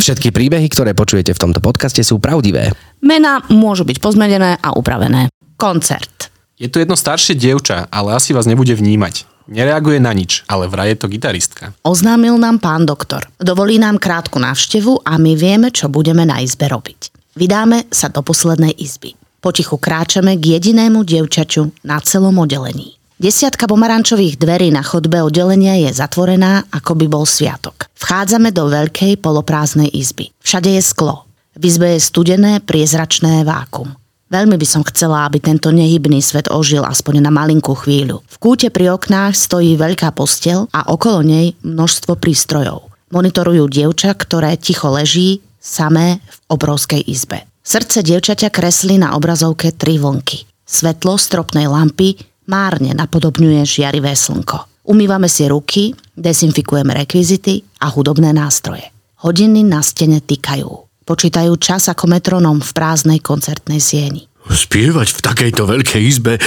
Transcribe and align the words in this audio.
Všetky 0.00 0.32
príbehy, 0.32 0.64
ktoré 0.72 0.96
počujete 0.96 1.36
v 1.36 1.42
tomto 1.44 1.60
podcaste 1.60 2.00
sú 2.00 2.16
pravdivé. 2.16 2.72
Mená 3.04 3.44
môžu 3.52 3.84
byť 3.84 4.00
pozmenené 4.00 4.56
a 4.56 4.72
upravené. 4.72 5.28
Koncert. 5.60 6.32
Je 6.56 6.72
tu 6.72 6.80
jedno 6.80 6.96
staršie 6.96 7.36
dievča, 7.36 7.84
ale 7.92 8.16
asi 8.16 8.32
vás 8.32 8.48
nebude 8.48 8.72
vnímať. 8.72 9.28
Nereaguje 9.52 10.00
na 10.00 10.16
nič, 10.16 10.40
ale 10.48 10.72
vraj 10.72 10.96
je 10.96 11.04
to 11.04 11.12
gitaristka. 11.12 11.76
Oznámil 11.84 12.40
nám 12.40 12.64
pán 12.64 12.88
doktor. 12.88 13.28
Dovolí 13.36 13.76
nám 13.76 14.00
krátku 14.00 14.40
návštevu 14.40 15.04
a 15.04 15.20
my 15.20 15.36
vieme, 15.36 15.68
čo 15.68 15.92
budeme 15.92 16.24
na 16.24 16.40
izbe 16.40 16.70
robiť. 16.70 17.12
Vydáme 17.36 17.92
sa 17.92 18.08
do 18.08 18.24
poslednej 18.24 18.72
izby. 18.80 19.12
Potichu 19.40 19.76
kráčame 19.80 20.36
k 20.36 20.60
jedinému 20.60 21.04
dievčaču 21.04 21.72
na 21.84 22.00
celom 22.00 22.36
oddelení. 22.40 22.99
Desiatka 23.20 23.68
pomarančových 23.68 24.40
dverí 24.40 24.72
na 24.72 24.80
chodbe 24.80 25.20
oddelenia 25.20 25.76
je 25.76 25.92
zatvorená, 25.92 26.64
ako 26.72 26.96
by 26.96 27.04
bol 27.04 27.28
sviatok. 27.28 27.92
Vchádzame 28.00 28.48
do 28.48 28.64
veľkej 28.64 29.20
poloprázdnej 29.20 29.92
izby. 29.92 30.32
Všade 30.40 30.72
je 30.72 30.80
sklo. 30.80 31.28
V 31.52 31.68
izbe 31.68 31.92
je 31.92 32.00
studené, 32.00 32.64
priezračné 32.64 33.44
vákum. 33.44 33.92
Veľmi 34.32 34.56
by 34.56 34.64
som 34.64 34.80
chcela, 34.88 35.28
aby 35.28 35.36
tento 35.36 35.68
nehybný 35.68 36.24
svet 36.24 36.48
ožil 36.48 36.80
aspoň 36.80 37.20
na 37.20 37.28
malinkú 37.28 37.76
chvíľu. 37.76 38.24
V 38.24 38.36
kúte 38.40 38.72
pri 38.72 38.96
oknách 38.96 39.36
stojí 39.36 39.76
veľká 39.76 40.16
postel 40.16 40.64
a 40.72 40.88
okolo 40.88 41.20
nej 41.20 41.52
množstvo 41.60 42.16
prístrojov. 42.16 42.88
Monitorujú 43.12 43.68
dievča, 43.68 44.16
ktoré 44.16 44.56
ticho 44.56 44.88
leží, 44.88 45.44
samé 45.60 46.24
v 46.24 46.56
obrovskej 46.56 47.04
izbe. 47.04 47.44
Srdce 47.60 48.00
dievčaťa 48.00 48.48
kreslí 48.48 48.96
na 48.96 49.12
obrazovke 49.12 49.76
tri 49.76 50.00
vlnky. 50.00 50.48
Svetlo 50.64 51.20
stropnej 51.20 51.68
lampy 51.68 52.29
márne 52.50 52.90
napodobňuje 52.98 53.62
žiarivé 53.62 54.18
slnko. 54.18 54.82
Umývame 54.90 55.30
si 55.30 55.46
ruky, 55.46 55.94
dezinfikujeme 56.18 56.90
rekvizity 56.90 57.62
a 57.78 57.94
hudobné 57.94 58.34
nástroje. 58.34 58.90
Hodiny 59.22 59.62
na 59.62 59.78
stene 59.86 60.18
týkajú. 60.18 60.66
Počítajú 61.06 61.52
čas 61.62 61.86
ako 61.86 62.10
metronom 62.10 62.58
v 62.58 62.70
prázdnej 62.74 63.22
koncertnej 63.22 63.78
sieni. 63.78 64.26
Spievať 64.50 65.14
v 65.14 65.20
takejto 65.22 65.62
veľkej 65.62 66.02
izbe, 66.02 66.42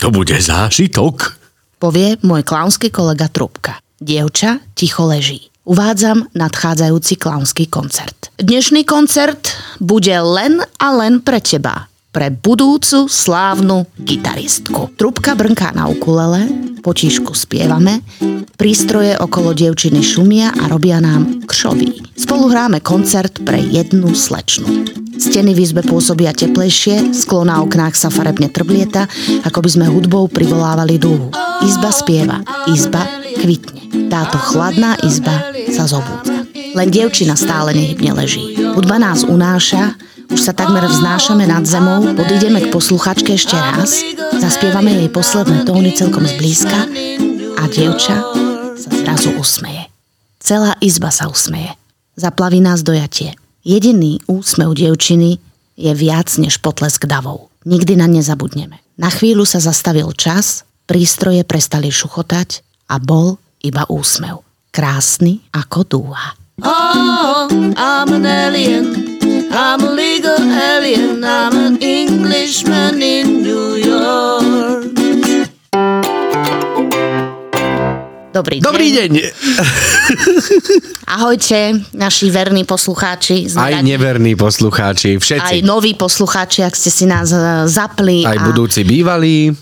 to 0.00 0.08
bude 0.08 0.32
zážitok. 0.32 1.36
Povie 1.76 2.16
môj 2.24 2.46
klaunský 2.46 2.88
kolega 2.88 3.28
Trubka. 3.28 3.82
Dievča 4.00 4.62
ticho 4.72 5.04
leží. 5.04 5.52
Uvádzam 5.62 6.26
nadchádzajúci 6.34 7.18
klaunský 7.22 7.70
koncert. 7.70 8.34
Dnešný 8.38 8.82
koncert 8.82 9.54
bude 9.78 10.14
len 10.14 10.58
a 10.58 10.88
len 10.94 11.22
pre 11.22 11.38
teba, 11.38 11.91
pre 12.12 12.28
budúcu 12.28 13.08
slávnu 13.08 13.88
gitaristku. 13.96 14.92
Trubka 15.00 15.32
brnká 15.32 15.72
na 15.72 15.88
ukulele, 15.88 16.44
potíšku 16.84 17.32
spievame, 17.32 18.04
prístroje 18.60 19.16
okolo 19.16 19.56
dievčiny 19.56 20.04
šumia 20.04 20.52
a 20.52 20.68
robia 20.68 21.00
nám 21.00 21.48
kšoví. 21.48 22.12
Spolu 22.12 22.52
hráme 22.52 22.84
koncert 22.84 23.40
pre 23.42 23.58
jednu 23.64 24.12
slečnu. 24.12 24.84
Steny 25.16 25.56
v 25.56 25.64
izbe 25.64 25.80
pôsobia 25.80 26.36
teplejšie, 26.36 27.16
sklo 27.16 27.48
na 27.48 27.64
oknách 27.64 27.96
sa 27.96 28.12
farebne 28.12 28.52
trblieta, 28.52 29.08
ako 29.48 29.64
by 29.64 29.70
sme 29.72 29.86
hudbou 29.88 30.28
privolávali 30.28 31.00
dúhu. 31.00 31.32
Izba 31.64 31.90
spieva, 31.94 32.44
izba 32.68 33.08
kvitne. 33.40 34.08
Táto 34.12 34.36
chladná 34.36 35.00
izba 35.00 35.52
sa 35.72 35.88
zobúdza. 35.88 36.44
Len 36.76 36.88
dievčina 36.88 37.36
stále 37.36 37.72
nehybne 37.72 38.12
leží. 38.16 38.56
Hudba 38.72 38.96
nás 38.96 39.24
unáša, 39.24 39.96
už 40.30 40.40
sa 40.40 40.52
takmer 40.54 40.84
vznášame 40.86 41.48
nad 41.48 41.66
zemou, 41.66 42.14
podídeme 42.14 42.62
k 42.62 42.70
posluchačke 42.70 43.34
ešte 43.34 43.56
raz, 43.58 44.04
zaspievame 44.38 44.94
jej 44.94 45.10
posledné 45.10 45.66
tóny 45.66 45.96
celkom 45.96 46.22
zblízka 46.22 46.86
a 47.58 47.62
dievča 47.66 48.16
sa 48.78 48.90
zrazu 48.90 49.34
usmeje. 49.38 49.88
Celá 50.42 50.74
izba 50.82 51.14
sa 51.14 51.30
usmeje. 51.30 51.74
Zaplaví 52.18 52.58
nás 52.58 52.82
dojatie. 52.82 53.38
Jediný 53.62 54.18
úsmev 54.26 54.74
dievčiny 54.74 55.38
je 55.78 55.92
viac 55.94 56.28
než 56.36 56.58
potlesk 56.58 57.06
davou. 57.06 57.48
Nikdy 57.62 57.94
na 57.94 58.10
nezabudneme. 58.10 58.82
Na 58.98 59.08
chvíľu 59.08 59.46
sa 59.46 59.62
zastavil 59.62 60.10
čas, 60.18 60.66
prístroje 60.90 61.46
prestali 61.46 61.88
šuchotať 61.88 62.60
a 62.90 62.98
bol 62.98 63.38
iba 63.62 63.86
úsmev. 63.86 64.42
Krásny 64.74 65.40
ako 65.54 65.78
dúha. 65.86 66.34
Oh, 66.60 67.48
I'm 67.78 68.10
an 68.12 68.26
alien. 68.26 69.11
I'm 69.52 69.80
a 69.80 69.92
legal 69.92 70.40
alien. 70.40 71.22
I'm 71.22 71.52
an 71.54 71.76
Englishman 71.78 73.02
in 73.02 73.42
New 73.42 73.76
York. 73.76 74.88
Dobrý 78.32 78.58
deň. 78.58 78.64
Dobrý 78.64 78.88
deň! 78.96 79.10
Ahojte, 81.04 81.84
naši 81.92 82.32
verní 82.32 82.64
poslucháči. 82.64 83.44
Sme 83.44 83.60
Aj 83.60 83.72
radi- 83.76 83.92
neverní 83.92 84.32
poslucháči, 84.32 85.14
aj 85.14 85.20
všetci. 85.20 85.54
noví 85.60 85.92
poslucháči, 85.92 86.64
ak 86.64 86.72
ste 86.72 86.88
si 86.88 87.04
nás 87.04 87.28
e, 87.28 87.36
zapli. 87.68 88.24
Aj 88.24 88.32
a, 88.32 88.48
budúci 88.48 88.88
bývalí. 88.88 89.52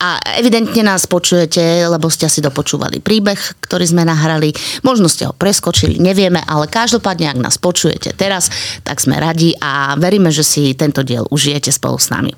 A 0.00 0.16
evidentne 0.40 0.80
nás 0.80 1.04
počujete, 1.04 1.60
lebo 1.84 2.08
ste 2.08 2.24
si 2.32 2.40
dopočúvali 2.40 3.04
príbeh, 3.04 3.36
ktorý 3.60 3.84
sme 3.84 4.08
nahrali. 4.08 4.56
Možno 4.80 5.12
ste 5.12 5.28
ho 5.28 5.36
preskočili, 5.36 6.00
nevieme, 6.00 6.40
ale 6.48 6.66
každopádne, 6.72 7.36
ak 7.36 7.38
nás 7.38 7.60
počujete 7.60 8.16
teraz, 8.16 8.48
tak 8.80 8.96
sme 9.04 9.20
radi 9.20 9.52
a 9.60 9.94
veríme, 10.00 10.32
že 10.32 10.40
si 10.40 10.72
tento 10.72 11.04
diel 11.04 11.28
užijete 11.28 11.68
spolu 11.68 12.00
s 12.00 12.08
nami. 12.08 12.32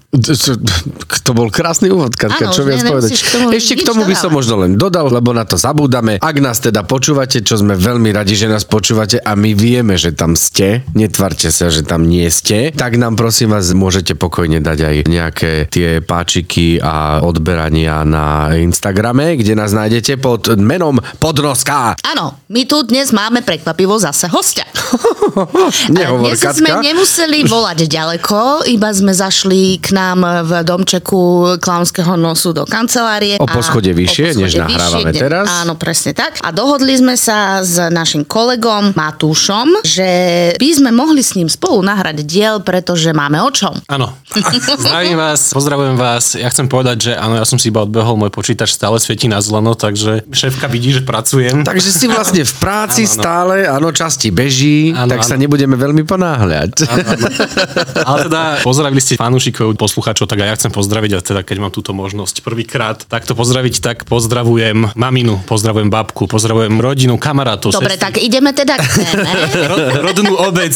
To- 1.23 1.33
bol 1.33 1.49
krásny 1.49 1.89
úvod, 1.89 2.13
Katka, 2.13 2.53
čo 2.53 2.67
viac 2.67 2.85
povedať. 2.85 3.17
Ešte 3.57 3.81
k 3.81 3.89
tomu 3.89 4.05
by 4.05 4.13
som 4.13 4.29
možno 4.29 4.61
len 4.61 4.77
dodal, 4.77 5.09
lebo 5.09 5.33
na 5.33 5.49
to 5.49 5.57
zabúdame. 5.57 6.21
Ak 6.21 6.37
nás 6.43 6.61
teda 6.61 6.85
počúvate, 6.85 7.41
čo 7.41 7.57
sme 7.57 7.73
veľmi 7.73 8.13
radi, 8.13 8.37
že 8.37 8.53
nás 8.53 8.69
počúvate 8.69 9.17
a 9.17 9.33
my 9.33 9.57
vieme, 9.57 9.97
že 9.97 10.13
tam 10.13 10.37
ste, 10.37 10.85
netvarte 10.93 11.49
sa, 11.49 11.73
že 11.73 11.87
tam 11.87 12.05
nie 12.05 12.29
ste, 12.29 12.69
tak 12.75 13.01
nám 13.01 13.17
prosím 13.17 13.57
vás 13.57 13.73
môžete 13.73 14.13
pokojne 14.13 14.61
dať 14.61 14.79
aj 14.83 14.97
nejaké 15.09 15.53
tie 15.73 16.05
páčiky 16.05 16.77
a 16.85 17.25
odberania 17.53 18.01
na 18.09 18.49
Instagrame, 18.57 19.37
kde 19.37 19.53
nás 19.53 19.77
nájdete 19.77 20.17
pod 20.17 20.57
menom 20.57 20.97
Podnoska. 21.21 22.01
Áno, 22.01 22.41
my 22.49 22.65
tu 22.65 22.81
dnes 22.81 23.13
máme 23.13 23.45
prekvapivo 23.45 24.01
zase 24.01 24.25
hostia. 24.33 24.65
Nehovor, 25.93 26.33
Dnes 26.33 26.41
sme 26.41 26.81
nemuseli 26.81 27.45
volať 27.45 27.85
ďaleko, 27.93 28.65
iba 28.73 28.89
sme 28.89 29.13
zašli 29.13 29.77
k 29.85 29.93
nám 29.93 30.49
v 30.49 30.65
domčeku 30.65 31.21
klaunského 31.61 32.17
nosu 32.17 32.57
do 32.57 32.65
kancelárie. 32.65 33.37
O 33.37 33.45
poschodie 33.45 33.93
vyššie, 33.93 34.33
o 34.33 34.49
než 34.49 34.57
nahrávame 34.57 35.13
kde- 35.13 35.21
teraz. 35.21 35.45
Áno, 35.61 35.77
presne 35.77 36.17
tak. 36.17 36.41
A 36.41 36.57
dohodli 36.57 36.97
sme 36.97 37.21
sa 37.21 37.61
s 37.61 37.77
našim 37.93 38.25
kolegom 38.25 38.97
Matúšom, 38.97 39.85
že 39.85 40.09
by 40.57 40.69
sme 40.73 40.89
mohli 40.89 41.21
s 41.21 41.37
ním 41.37 41.53
spolu 41.53 41.85
nahrať 41.85 42.25
diel, 42.25 42.65
pretože 42.65 43.13
máme 43.13 43.45
o 43.45 43.53
čom. 43.53 43.77
Áno. 43.93 44.17
Zdravím 44.89 45.21
vás, 45.21 45.53
pozdravujem 45.53 46.01
vás. 46.01 46.33
Ja 46.33 46.49
chcem 46.49 46.65
povedať, 46.65 46.97
že 47.03 47.13
áno, 47.13 47.37
ja 47.37 47.42
som 47.45 47.57
si 47.57 47.69
iba 47.69 47.81
odbehol, 47.81 48.15
môj 48.15 48.29
počítač 48.29 48.71
stále 48.71 48.97
svietí 48.97 49.27
na 49.27 49.39
zeleno, 49.39 49.73
takže 49.73 50.25
šéfka 50.27 50.67
vidí, 50.67 50.91
že 50.91 51.01
pracujem. 51.01 51.63
Takže 51.63 51.89
si 51.89 52.07
vlastne 52.07 52.43
v 52.43 52.55
práci 52.55 53.03
áno. 53.05 53.13
stále, 53.13 53.55
áno, 53.65 53.89
časti 53.89 54.29
beží, 54.29 54.93
Áno, 54.93 55.09
tak 55.09 55.23
sa 55.23 55.35
áno. 55.35 55.43
nebudeme 55.43 55.75
veľmi 55.75 56.03
ponáhľať. 56.03 56.73
Ale 58.03 58.19
teda 58.27 58.43
pozdravili 58.61 58.99
ste 58.99 59.15
fanúšikov, 59.15 59.75
poslucháčov, 59.75 60.25
tak 60.25 60.39
aj 60.39 60.49
ja 60.49 60.57
chcem 60.57 60.71
pozdraviť 60.71 61.11
a 61.13 61.21
teda 61.21 61.41
keď 61.43 61.57
mám 61.59 61.71
túto 61.71 61.93
možnosť 61.93 62.41
prvýkrát 62.41 63.03
takto 63.03 63.33
pozdraviť, 63.33 63.75
tak 63.79 63.97
pozdravujem 64.05 64.95
maminu, 64.95 65.41
pozdravujem 65.45 65.89
babku, 65.89 66.27
pozdravujem 66.27 66.73
rodinu, 66.75 67.17
kamarátov, 67.17 67.73
Dobre, 67.73 67.95
sestry, 67.95 68.01
tak 68.01 68.15
ideme 68.19 68.51
teda 68.51 68.75
k 68.75 68.85
téme. 68.85 69.31
ro- 69.65 69.81
rodnú 70.03 70.33
obec. 70.39 70.75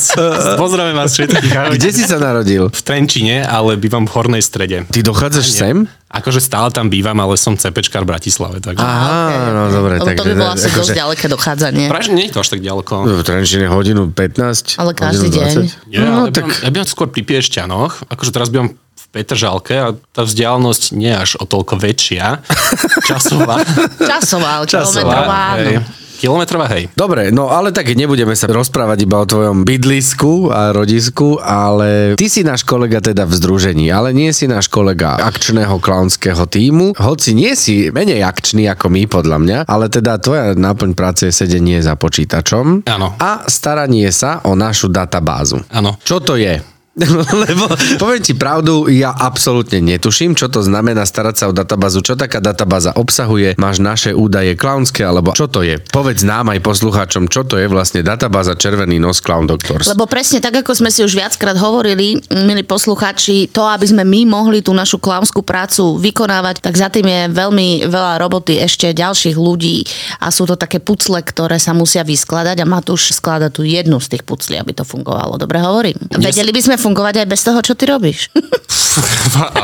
Pozdravujem 0.56 0.96
vás 0.96 1.10
všetkých. 1.12 1.52
Kde 1.72 1.90
si 1.90 2.02
sa 2.02 2.16
narodil? 2.16 2.68
V 2.68 2.80
Trenčine, 2.80 3.42
ale 3.42 3.76
bývam 3.76 4.04
v 4.04 4.12
Hornej 4.12 4.42
strede. 4.42 4.86
Ty 4.86 5.00
dochádzaš 5.02 5.46
sem? 5.48 5.76
Akože 6.06 6.38
stále 6.38 6.70
tam 6.70 6.86
bývam, 6.86 7.18
ale 7.18 7.34
som 7.34 7.58
CPčkar 7.58 8.06
v 8.06 8.14
Bratislave, 8.14 8.62
takže... 8.62 8.78
Á, 8.78 9.50
no 9.50 9.62
dobre, 9.74 9.98
Lebo 9.98 10.06
tak... 10.06 10.16
to 10.22 10.24
by 10.30 10.34
bolo 10.38 10.52
asi 10.54 10.70
dosť 10.70 10.94
ďaleké 10.94 11.26
dochádzanie. 11.26 11.86
Práve, 11.90 12.14
nie 12.14 12.30
je 12.30 12.32
to 12.38 12.40
až 12.46 12.48
tak 12.54 12.62
ďaleko. 12.62 12.94
V 13.10 13.22
Trenčine 13.26 13.66
hodinu 13.66 14.14
15? 14.14 14.78
Ale 14.78 14.94
každý 14.94 15.34
deň. 15.34 15.54
20? 15.82 15.90
Nie, 15.90 16.06
no, 16.06 16.22
ale 16.22 16.28
tak... 16.30 16.46
ja 16.62 16.70
bývam 16.70 16.86
skôr 16.86 17.10
pri 17.10 17.26
Piešťanoch, 17.26 18.06
akože 18.06 18.30
teraz 18.30 18.54
bývam 18.54 18.78
v 18.78 19.04
Petržalke 19.10 19.74
a 19.74 19.88
tá 20.14 20.22
vzdialenosť 20.22 20.82
nie 20.94 21.10
je 21.10 21.18
až 21.18 21.30
o 21.42 21.44
toľko 21.44 21.74
väčšia. 21.74 22.38
Časová. 23.10 23.66
Časová, 23.98 24.62
ale 24.62 24.66
kilometrová. 24.70 25.42
hej. 25.58 26.05
Kilometrová, 26.16 26.66
hej. 26.72 26.88
Dobre, 26.96 27.28
no 27.30 27.52
ale 27.52 27.70
tak 27.70 27.92
nebudeme 27.92 28.32
sa 28.32 28.48
rozprávať 28.48 29.04
iba 29.04 29.20
o 29.20 29.28
tvojom 29.28 29.62
bydlisku 29.68 30.48
a 30.48 30.72
rodisku, 30.72 31.38
ale 31.40 32.16
ty 32.16 32.26
si 32.32 32.40
náš 32.40 32.64
kolega 32.64 33.04
teda 33.04 33.28
v 33.28 33.32
združení, 33.36 33.86
ale 33.92 34.16
nie 34.16 34.32
si 34.32 34.48
náš 34.48 34.72
kolega 34.72 35.20
akčného 35.20 35.76
klaunského 35.78 36.48
týmu, 36.48 36.96
hoci 36.96 37.36
nie 37.36 37.52
si 37.52 37.92
menej 37.92 38.24
akčný 38.24 38.68
ako 38.72 38.88
my, 38.88 39.02
podľa 39.06 39.38
mňa, 39.40 39.58
ale 39.68 39.92
teda 39.92 40.16
tvoja 40.18 40.56
náplň 40.56 40.90
práce 40.96 41.28
je 41.28 41.32
sedenie 41.32 41.78
za 41.84 41.94
počítačom 41.94 42.88
Áno. 42.88 43.12
a 43.20 43.44
staranie 43.46 44.08
sa 44.10 44.40
o 44.48 44.56
našu 44.56 44.88
databázu. 44.88 45.60
Áno. 45.68 46.00
Čo 46.02 46.24
to 46.24 46.40
je? 46.40 46.75
Lebo 47.44 47.68
poviem 48.00 48.24
ti 48.24 48.32
pravdu, 48.32 48.88
ja 48.88 49.12
absolútne 49.12 49.84
netuším, 49.84 50.32
čo 50.32 50.48
to 50.48 50.64
znamená 50.64 51.04
starať 51.04 51.34
sa 51.36 51.44
o 51.48 51.52
databázu, 51.52 52.00
čo 52.00 52.16
taká 52.16 52.40
databáza 52.40 52.96
obsahuje, 52.96 53.52
máš 53.60 53.84
naše 53.84 54.16
údaje 54.16 54.56
klaunské, 54.56 55.04
alebo 55.04 55.36
čo 55.36 55.44
to 55.44 55.60
je? 55.60 55.76
Povedz 55.92 56.24
nám 56.24 56.56
aj 56.56 56.64
poslucháčom, 56.64 57.28
čo 57.28 57.44
to 57.44 57.60
je 57.60 57.68
vlastne 57.68 58.00
databáza 58.00 58.56
Červený 58.56 58.96
nos 58.96 59.20
Clown 59.20 59.44
Doctors. 59.44 59.84
Lebo 59.92 60.08
presne 60.08 60.40
tak, 60.40 60.64
ako 60.64 60.72
sme 60.72 60.88
si 60.88 61.04
už 61.04 61.20
viackrát 61.20 61.60
hovorili, 61.60 62.16
milí 62.32 62.64
posluchači, 62.64 63.52
to, 63.52 63.68
aby 63.68 63.84
sme 63.84 64.00
my 64.00 64.24
mohli 64.32 64.64
tú 64.64 64.72
našu 64.72 64.96
klaunskú 64.96 65.44
prácu 65.44 66.00
vykonávať, 66.00 66.64
tak 66.64 66.80
za 66.80 66.88
tým 66.88 67.04
je 67.04 67.20
veľmi 67.28 67.92
veľa 67.92 68.16
roboty 68.24 68.56
ešte 68.56 68.96
ďalších 68.96 69.36
ľudí 69.36 69.84
a 70.24 70.32
sú 70.32 70.48
to 70.48 70.56
také 70.56 70.80
pucle, 70.80 71.20
ktoré 71.20 71.60
sa 71.60 71.76
musia 71.76 72.00
vyskladať 72.00 72.64
a 72.64 72.66
Matúš 72.66 73.12
sklada 73.12 73.52
tu 73.52 73.68
jednu 73.68 74.00
z 74.00 74.16
tých 74.16 74.24
puclí, 74.24 74.56
aby 74.56 74.72
to 74.72 74.88
fungovalo. 74.88 75.36
Dobre 75.36 75.60
hovorím. 75.60 76.00
Vedeli 76.16 76.56
by 76.56 76.60
sme 76.64 76.85
fungovať 76.86 77.22
aj 77.22 77.26
bez 77.26 77.40
toho, 77.42 77.58
čo 77.66 77.74
ty 77.74 77.90
robíš. 77.90 78.30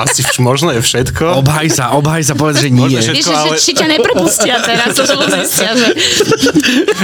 Asi 0.03 0.27
možno 0.43 0.75
je 0.75 0.83
všetko. 0.83 1.39
Obhaj 1.41 1.69
sa, 1.71 1.95
obhaj 1.95 2.27
sa, 2.27 2.35
povedz, 2.35 2.67
že 2.67 2.69
nie. 2.75 2.83
Možno 2.83 2.99
všetko, 2.99 3.31
že 3.31 3.39
ale- 3.39 3.61
či 3.63 3.73
ťa 3.73 3.87
neprepustia 3.87 4.55
teraz, 4.59 4.91
to 4.99 5.05
zistia, 5.07 5.71
že... 5.73 5.89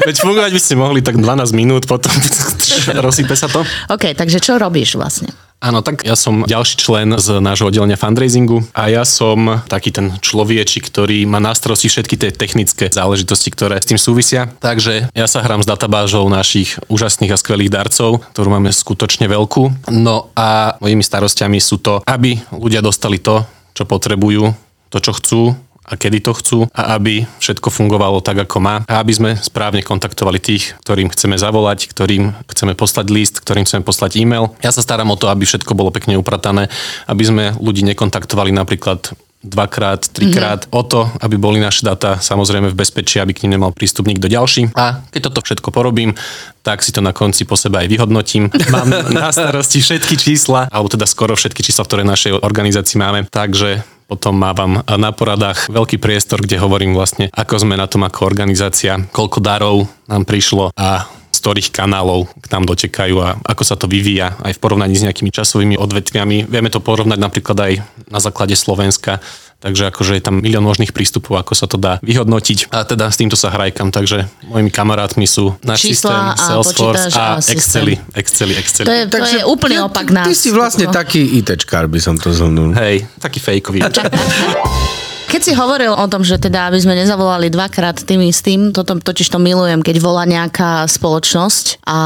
Veď 0.05 0.17
fungovať 0.19 0.51
by 0.53 0.61
ste 0.61 0.75
mohli 0.75 1.01
tak 1.01 1.17
12 1.17 1.55
minút, 1.55 1.87
potom 1.87 2.11
rozsype 3.07 3.39
sa 3.39 3.47
to. 3.47 3.63
OK, 3.89 4.13
takže 4.19 4.43
čo 4.43 4.59
robíš 4.59 4.99
vlastne? 4.99 5.31
Áno, 5.59 5.83
tak 5.83 6.07
ja 6.07 6.15
som 6.15 6.47
ďalší 6.47 6.79
člen 6.79 7.19
z 7.19 7.43
nášho 7.43 7.67
oddelenia 7.67 7.99
fundraisingu 7.99 8.63
a 8.79 8.87
ja 8.87 9.03
som 9.03 9.59
taký 9.67 9.91
ten 9.91 10.15
človečik, 10.23 10.87
ktorý 10.87 11.27
má 11.27 11.43
na 11.43 11.51
starosti 11.51 11.91
všetky 11.91 12.15
tie 12.15 12.31
technické 12.31 12.87
záležitosti, 12.87 13.51
ktoré 13.51 13.83
s 13.83 13.91
tým 13.91 13.99
súvisia. 13.99 14.47
Takže 14.63 15.11
ja 15.11 15.27
sa 15.27 15.43
hrám 15.43 15.67
s 15.67 15.71
databázou 15.71 16.31
našich 16.31 16.79
úžasných 16.87 17.35
a 17.35 17.41
skvelých 17.41 17.75
darcov, 17.75 18.23
ktorú 18.39 18.49
máme 18.55 18.71
skutočne 18.71 19.27
veľkú. 19.27 19.91
No 19.91 20.31
a 20.39 20.79
mojimi 20.79 21.03
starostiami 21.03 21.59
sú 21.59 21.83
to, 21.83 22.07
aby 22.07 22.39
ľudia 22.55 22.79
dostali 22.79 23.19
to, 23.19 23.43
čo 23.75 23.83
potrebujú, 23.83 24.55
to, 24.95 24.99
čo 25.03 25.13
chcú, 25.19 25.43
a 25.89 25.97
kedy 25.97 26.21
to 26.21 26.33
chcú 26.37 26.59
a 26.77 27.01
aby 27.01 27.25
všetko 27.41 27.73
fungovalo 27.73 28.21
tak, 28.21 28.45
ako 28.45 28.61
má 28.61 28.85
a 28.85 29.01
aby 29.01 29.13
sme 29.17 29.31
správne 29.41 29.81
kontaktovali 29.81 30.37
tých, 30.37 30.77
ktorým 30.85 31.09
chceme 31.09 31.41
zavolať, 31.41 31.89
ktorým 31.89 32.37
chceme 32.53 32.77
poslať 32.77 33.07
list, 33.09 33.41
ktorým 33.41 33.65
chceme 33.65 33.83
poslať 33.83 34.21
e-mail. 34.21 34.53
Ja 34.61 34.71
sa 34.71 34.85
starám 34.85 35.09
o 35.09 35.17
to, 35.17 35.33
aby 35.33 35.49
všetko 35.49 35.73
bolo 35.73 35.89
pekne 35.89 36.21
upratané, 36.21 36.69
aby 37.09 37.25
sme 37.25 37.45
ľudí 37.57 37.81
nekontaktovali 37.89 38.53
napríklad 38.53 39.17
dvakrát, 39.39 40.11
trikrát 40.11 40.67
mm-hmm. 40.67 40.79
o 40.79 40.83
to, 40.83 41.01
aby 41.23 41.39
boli 41.39 41.63
naše 41.63 41.87
data 41.87 42.19
samozrejme 42.19 42.75
v 42.75 42.79
bezpečí, 42.79 43.23
aby 43.23 43.31
k 43.31 43.47
nim 43.47 43.55
nemal 43.55 43.71
prístup 43.71 44.11
nikto 44.11 44.27
ďalší. 44.27 44.75
A 44.75 45.07
keď 45.15 45.31
toto 45.31 45.47
všetko 45.47 45.71
porobím, 45.71 46.19
tak 46.67 46.83
si 46.83 46.91
to 46.91 46.99
na 46.99 47.15
konci 47.15 47.47
po 47.47 47.55
sebe 47.55 47.79
aj 47.79 47.87
vyhodnotím. 47.87 48.51
Mám 48.75 49.15
na 49.15 49.31
starosti 49.31 49.79
všetky 49.79 50.19
čísla, 50.19 50.67
alebo 50.75 50.91
teda 50.91 51.07
skoro 51.07 51.39
všetky 51.39 51.63
čísla, 51.63 51.87
ktoré 51.87 52.03
v 52.03 52.13
našej 52.13 52.33
organizácii 52.43 52.99
máme. 52.99 53.31
Takže 53.31 53.98
potom 54.09 54.41
mávam 54.41 54.81
na 54.89 55.13
poradách 55.13 55.69
veľký 55.69 56.01
priestor, 56.01 56.41
kde 56.41 56.57
hovorím 56.57 56.97
vlastne, 56.97 57.29
ako 57.29 57.61
sme 57.61 57.77
na 57.77 57.85
tom 57.85 58.09
ako 58.09 58.25
organizácia, 58.25 58.97
koľko 59.13 59.39
darov 59.45 59.85
nám 60.09 60.25
prišlo 60.25 60.73
a 60.73 61.05
z 61.29 61.39
ktorých 61.45 61.71
kanálov 61.71 62.33
k 62.41 62.51
nám 62.51 62.65
dotekajú 62.65 63.17
a 63.21 63.37
ako 63.45 63.63
sa 63.63 63.77
to 63.77 63.85
vyvíja 63.85 64.41
aj 64.41 64.57
v 64.57 64.63
porovnaní 64.65 64.97
s 64.97 65.05
nejakými 65.05 65.29
časovými 65.29 65.77
odvetviami. 65.77 66.49
Vieme 66.49 66.73
to 66.73 66.81
porovnať 66.81 67.21
napríklad 67.21 67.59
aj 67.61 67.73
na 68.09 68.19
základe 68.19 68.57
Slovenska, 68.57 69.21
takže 69.59 69.91
akože 69.91 70.13
je 70.19 70.23
tam 70.23 70.39
milión 70.39 70.63
možných 70.63 70.95
prístupov, 70.95 71.43
ako 71.43 71.53
sa 71.55 71.67
to 71.67 71.77
dá 71.79 71.99
vyhodnotiť. 72.03 72.71
A 72.71 72.87
teda 72.87 73.11
s 73.11 73.19
týmto 73.19 73.35
sa 73.35 73.51
hrajkam, 73.51 73.91
takže 73.91 74.31
mojimi 74.47 74.71
kamarátmi 74.71 75.27
sú 75.27 75.59
náš 75.67 75.91
systém, 75.91 76.15
Salesforce 76.39 77.11
a, 77.15 77.39
a 77.39 77.43
systém. 77.43 77.59
Exceli, 77.59 77.95
Exceli, 78.15 78.55
Exceli. 78.55 78.87
To 78.87 78.95
je, 78.95 79.03
to 79.11 79.17
je 79.19 79.43
úplný 79.45 79.77
opak 79.83 80.11
nás. 80.15 80.27
Ty 80.31 80.35
si 80.35 80.49
vlastne 80.55 80.87
taký 80.89 81.43
ITčkár, 81.43 81.91
by 81.91 81.99
som 81.99 82.15
to 82.15 82.31
zhrnul. 82.31 82.71
Hej, 82.75 83.05
taký 83.19 83.43
fejkový. 83.43 83.83
Keď 85.29 85.41
si 85.45 85.53
hovoril 85.53 85.93
o 85.93 86.07
tom, 86.09 86.25
že 86.25 86.41
teda 86.41 86.73
aby 86.73 86.81
sme 86.81 86.97
nezavolali 86.97 87.53
dvakrát 87.53 88.01
tým 88.01 88.25
istým, 88.25 88.73
toto 88.73 88.97
totiž 88.97 89.29
to 89.29 89.37
milujem, 89.37 89.85
keď 89.85 90.01
volá 90.01 90.25
nejaká 90.25 90.89
spoločnosť 90.89 91.85
a 91.85 91.99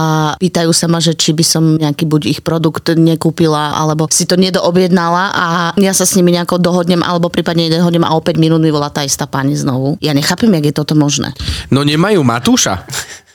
pýtajú 0.43 0.75
sa 0.75 0.91
ma, 0.91 0.99
že 0.99 1.15
či 1.15 1.31
by 1.31 1.45
som 1.47 1.79
nejaký 1.79 2.03
buď 2.03 2.23
ich 2.27 2.41
produkt 2.43 2.91
nekúpila, 2.91 3.79
alebo 3.79 4.11
si 4.11 4.27
to 4.27 4.35
nedoobjednala 4.35 5.25
a 5.39 5.47
ja 5.79 5.95
sa 5.95 6.03
s 6.03 6.19
nimi 6.19 6.35
nejako 6.35 6.59
dohodnem, 6.59 7.07
alebo 7.07 7.31
prípadne 7.31 7.71
dohodnem 7.71 8.03
a 8.03 8.11
o 8.11 8.21
5 8.21 8.43
minút 8.43 8.59
mi 8.59 8.75
volá 8.75 8.91
tá 8.91 9.07
istá 9.07 9.31
pani 9.31 9.55
znovu. 9.55 10.03
Ja 10.03 10.19
nechápem, 10.19 10.51
jak 10.59 10.69
je 10.69 10.75
toto 10.75 10.99
možné. 10.99 11.31
No 11.71 11.87
nemajú 11.87 12.27
Matúša. 12.27 12.83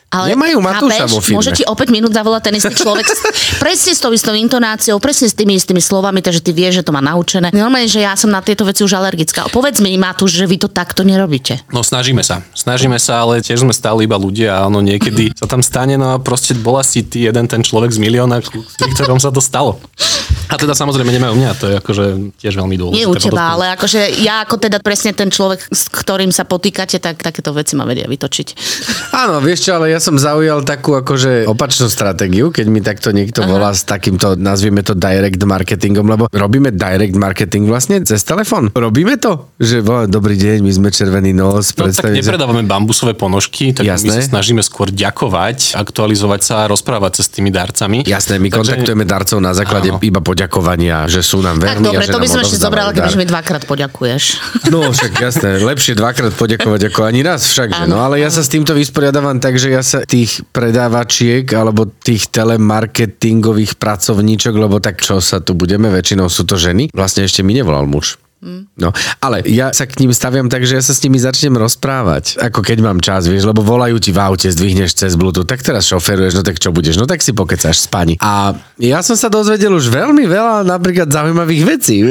Ale 0.08 0.32
Nemajú 0.32 0.64
Matúša 0.64 1.04
chápeš, 1.04 1.12
vo 1.12 1.20
firme. 1.20 1.36
Môže 1.36 1.52
ti 1.52 1.64
o 1.64 1.76
5 1.76 1.92
minút 1.92 2.12
zavolať 2.12 2.42
ten 2.48 2.56
istý 2.56 2.74
človek 2.74 3.04
s- 3.04 3.20
presne 3.64 3.92
s 3.92 4.00
tou 4.00 4.08
istou 4.10 4.32
intonáciou, 4.32 4.96
presne 4.98 5.28
s 5.28 5.36
tými 5.36 5.52
istými 5.54 5.80
slovami, 5.80 6.24
takže 6.24 6.40
ty 6.40 6.52
vieš, 6.52 6.80
že 6.80 6.84
to 6.84 6.92
má 6.92 7.04
naučené. 7.04 7.52
Normálne, 7.52 7.86
že 7.86 8.00
ja 8.00 8.16
som 8.16 8.32
na 8.32 8.40
tieto 8.40 8.64
veci 8.64 8.82
už 8.82 8.94
alergická. 8.94 9.52
Povedz 9.52 9.84
mi, 9.84 9.92
Matúš, 9.94 10.32
že 10.34 10.46
vy 10.46 10.58
to 10.58 10.68
takto 10.68 11.04
nerobíte. 11.04 11.60
No 11.70 11.84
snažíme 11.84 12.24
sa. 12.24 12.40
Snažíme 12.54 12.96
sa, 12.98 13.20
ale 13.22 13.44
tiež 13.44 13.62
sme 13.62 13.76
stále 13.76 14.08
iba 14.08 14.16
ľudia 14.16 14.56
a 14.56 14.66
ono 14.66 14.80
niekedy 14.80 15.32
sa 15.40 15.46
tam 15.46 15.60
stane, 15.60 16.00
no 16.00 16.16
a 16.16 16.24
proste 16.24 16.56
bola 16.56 16.82
si 16.82 17.04
ty 17.04 17.28
jeden 17.28 17.44
ten 17.46 17.60
človek 17.60 17.92
z 17.92 18.00
milióna, 18.00 18.40
pri 18.40 18.64
ktorom 18.96 19.20
sa 19.20 19.28
to 19.28 19.44
stalo. 19.44 19.76
A 20.48 20.56
teda 20.56 20.72
samozrejme 20.72 21.12
nemajú 21.12 21.36
mňa, 21.36 21.52
to 21.60 21.66
je 21.68 21.76
akože 21.76 22.06
tiež 22.40 22.56
veľmi 22.56 22.80
dôležité. 22.80 22.96
Nie 22.98 23.12
u 23.12 23.16
teba, 23.18 23.52
ale 23.52 23.76
akože 23.76 24.24
ja 24.24 24.40
ako 24.42 24.56
teda 24.58 24.80
presne 24.80 25.12
ten 25.12 25.28
človek, 25.28 25.68
s 25.68 25.92
ktorým 25.92 26.32
sa 26.32 26.48
potýkate, 26.48 27.04
tak 27.04 27.20
takéto 27.20 27.52
veci 27.52 27.76
ma 27.76 27.84
vedia 27.84 28.08
vytočiť. 28.08 28.48
Áno, 29.12 29.44
vieš 29.44 29.68
čo, 29.68 29.76
ale 29.76 29.92
ja 29.92 29.97
som 29.98 30.16
zaujal 30.16 30.62
takú 30.62 30.96
akože 30.96 31.46
opačnú 31.46 31.88
stratégiu, 31.88 32.50
keď 32.50 32.66
mi 32.68 32.80
takto 32.80 33.10
niekto 33.10 33.44
Aha. 33.44 33.50
volá 33.50 33.70
s 33.72 33.84
takýmto, 33.84 34.34
nazvieme 34.34 34.82
to 34.82 34.94
direct 34.94 35.40
marketingom, 35.40 36.06
lebo 36.06 36.24
robíme 36.30 36.72
direct 36.72 37.14
marketing 37.14 37.66
vlastne 37.66 38.02
cez 38.04 38.22
telefón. 38.22 38.70
Robíme 38.72 39.18
to? 39.18 39.50
Že 39.58 39.76
volá, 39.82 40.04
dobrý 40.06 40.38
deň, 40.38 40.62
my 40.62 40.72
sme 40.72 40.90
Červený 40.90 41.34
nos, 41.34 41.74
No 41.74 41.90
tak 41.90 42.14
nepredávame 42.14 42.64
bambusové 42.64 43.14
ponožky, 43.14 43.74
tak 43.74 43.86
Jasné. 43.86 44.08
my 44.08 44.10
sa 44.16 44.22
snažíme 44.24 44.62
skôr 44.62 44.90
ďakovať, 44.90 45.76
aktualizovať 45.76 46.42
sa 46.42 46.54
a 46.64 46.70
rozprávať 46.70 47.20
sa 47.20 47.22
s 47.26 47.30
tými 47.34 47.50
darcami. 47.50 48.04
Jasné, 48.04 48.38
my 48.38 48.50
Takže- 48.50 48.58
kontaktujeme 48.58 49.04
darcov 49.06 49.38
na 49.42 49.54
základe 49.54 49.90
Áno. 49.94 50.00
iba 50.02 50.22
poďakovania, 50.22 51.06
že 51.08 51.22
sú 51.22 51.42
nám 51.42 51.58
Tak 51.60 51.80
verní 51.82 51.86
dobre, 51.90 52.04
a 52.04 52.08
že 52.08 52.14
to 52.14 52.20
by 52.22 52.28
som 52.30 52.40
ešte 52.42 52.58
dar. 52.58 53.06
už 53.08 53.16
mi 53.18 53.26
dvakrát 53.26 53.64
poďakuješ. 53.66 54.24
No 54.74 54.92
však 54.92 55.12
jasné, 55.16 55.64
lepšie 55.64 55.96
dvakrát 55.96 56.36
poďakovať 56.36 56.92
ako 56.92 57.00
ani 57.08 57.24
raz 57.24 57.48
však. 57.48 57.72
Že? 57.72 57.88
No 57.88 57.98
Áno, 57.98 58.04
ale 58.04 58.20
ja 58.20 58.28
sa 58.28 58.44
s 58.44 58.50
týmto 58.52 58.76
vysporiadávam 58.76 59.40
tak, 59.40 59.56
že 59.56 59.72
ja 59.72 59.80
sa 59.88 60.04
tých 60.04 60.44
predávačiek 60.52 61.48
alebo 61.56 61.88
tých 61.88 62.28
telemarketingových 62.28 63.80
pracovníčok, 63.80 64.54
lebo 64.60 64.84
tak 64.84 65.00
čo 65.00 65.24
sa 65.24 65.40
tu 65.40 65.56
budeme, 65.56 65.88
väčšinou 65.88 66.28
sú 66.28 66.44
to 66.44 66.60
ženy, 66.60 66.92
vlastne 66.92 67.24
ešte 67.24 67.40
mi 67.48 67.56
nevolal 67.56 67.88
muž. 67.88 68.20
No, 68.78 68.90
ale 69.20 69.44
ja 69.50 69.74
sa 69.76 69.90
k 69.90 70.00
ním 70.04 70.12
staviam 70.16 70.48
tak, 70.48 70.64
že 70.64 70.80
ja 70.80 70.84
sa 70.84 70.94
s 70.96 71.02
nimi 71.04 71.20
začnem 71.20 71.56
rozprávať, 71.58 72.40
ako 72.40 72.64
keď 72.64 72.78
mám 72.80 73.00
čas, 73.04 73.28
vieš, 73.28 73.46
lebo 73.50 73.66
volajú 73.66 74.00
ti 74.00 74.16
v 74.16 74.20
aute, 74.22 74.48
zdvihneš 74.48 74.96
cez 74.96 75.14
Bluetooth, 75.20 75.48
tak 75.48 75.62
teraz 75.62 75.90
šoferuješ, 75.90 76.40
no 76.40 76.44
tak 76.46 76.62
čo 76.62 76.72
budeš, 76.72 76.96
no 76.98 77.06
tak 77.10 77.20
si 77.20 77.36
pokecáš 77.36 77.84
s 77.84 77.88
pani. 77.90 78.16
A 78.24 78.56
ja 78.78 79.02
som 79.02 79.18
sa 79.18 79.28
dozvedel 79.28 79.74
už 79.74 79.90
veľmi 79.90 80.30
veľa 80.30 80.64
napríklad 80.64 81.10
zaujímavých 81.10 81.64
vecí. 81.66 81.96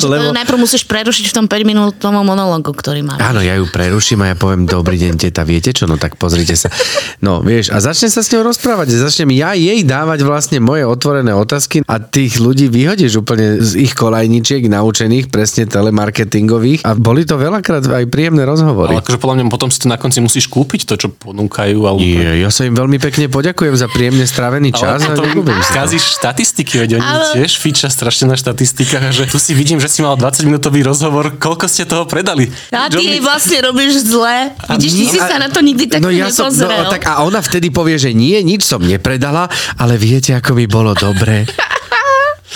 To 0.00 0.34
najprv 0.34 0.58
musíš 0.58 0.86
prerušiť 0.86 1.30
v 1.30 1.34
tom 1.34 1.46
5 1.46 1.66
minútovom 1.66 2.24
monológu, 2.24 2.72
ktorý 2.72 3.04
máme. 3.04 3.20
Áno, 3.20 3.40
ja 3.42 3.56
ju 3.58 3.68
preruším 3.68 4.24
a 4.24 4.32
ja 4.32 4.36
poviem, 4.36 4.64
dobrý 4.64 4.96
deň, 4.96 5.20
teta, 5.20 5.42
viete 5.46 5.70
čo? 5.74 5.84
No 5.86 6.00
tak 6.00 6.16
pozrite 6.16 6.56
sa. 6.56 6.72
No, 7.20 7.44
vieš, 7.44 7.70
a 7.74 7.78
začne 7.82 8.08
sa 8.08 8.24
s 8.24 8.30
ňou 8.32 8.46
rozprávať. 8.46 8.94
Začnem 8.96 9.30
ja 9.36 9.52
jej 9.56 9.80
dávať 9.84 10.24
vlastne 10.24 10.58
moje 10.62 10.86
otvorené 10.86 11.34
otázky 11.34 11.84
a 11.84 12.00
tých 12.00 12.40
ľudí 12.40 12.70
vyhodíš 12.70 13.20
úplne 13.20 13.60
z 13.60 13.84
ich 13.84 13.92
kolajničiek 13.92 14.64
naučených, 14.70 15.19
presne 15.28 15.68
telemarketingových 15.68 16.88
a 16.88 16.96
boli 16.96 17.28
to 17.28 17.36
veľakrát 17.36 17.84
aj 17.84 18.08
príjemné 18.08 18.48
rozhovory. 18.48 18.96
Ale 18.96 19.04
akože 19.04 19.20
podľa 19.20 19.34
mňa 19.36 19.44
potom 19.52 19.68
si 19.68 19.78
to 19.82 19.92
na 19.92 20.00
konci 20.00 20.24
musíš 20.24 20.48
kúpiť, 20.48 20.88
to, 20.88 20.94
čo 20.96 21.08
ponúkajú. 21.12 21.78
Alebo... 21.84 22.00
Nie, 22.00 22.40
ja 22.40 22.48
sa 22.48 22.64
im 22.64 22.72
veľmi 22.72 22.96
pekne 22.96 23.28
poďakujem 23.28 23.74
za 23.76 23.92
príjemne 23.92 24.24
strávený 24.24 24.72
čas 24.72 25.04
Ale 25.04 25.12
a 25.12 25.20
potom 25.20 25.44
si 25.44 25.72
kazíš 25.76 26.16
štatistiky, 26.16 26.80
veď 26.80 26.90
oni 26.96 27.10
Ale- 27.10 27.34
tiež 27.36 27.60
fičia 27.60 27.92
strašne 27.92 28.32
na 28.32 28.36
štatistikách, 28.40 29.12
že 29.12 29.28
tu 29.28 29.36
si 29.36 29.52
vidím, 29.52 29.76
že 29.76 29.92
si 29.92 30.00
mal 30.00 30.16
20 30.16 30.48
minútový 30.48 30.80
rozhovor, 30.80 31.36
koľko 31.36 31.68
ste 31.68 31.84
toho 31.84 32.08
predali. 32.08 32.48
A 32.72 32.88
ty 32.88 33.02
Johnny- 33.02 33.20
vlastne 33.20 33.58
robíš 33.60 34.06
zle. 34.08 34.54
Vidíš, 34.78 34.92
ty 34.94 35.04
si 35.12 35.18
A- 35.20 35.28
sa 35.28 35.36
na 35.36 35.52
to 35.52 35.60
nikdy 35.60 35.90
tak 35.90 36.00
no 36.06 36.12
ja 36.14 36.30
som, 36.30 36.48
no, 36.54 36.92
tak 36.92 37.02
a 37.10 37.26
ona 37.26 37.42
vtedy 37.42 37.74
povie, 37.74 37.98
že 37.98 38.14
nie, 38.14 38.38
nič 38.46 38.62
som 38.62 38.78
nepredala, 38.78 39.50
ale 39.74 39.98
viete, 39.98 40.36
ako 40.38 40.54
mi 40.54 40.70
bolo 40.70 40.94
dobre. 40.94 41.42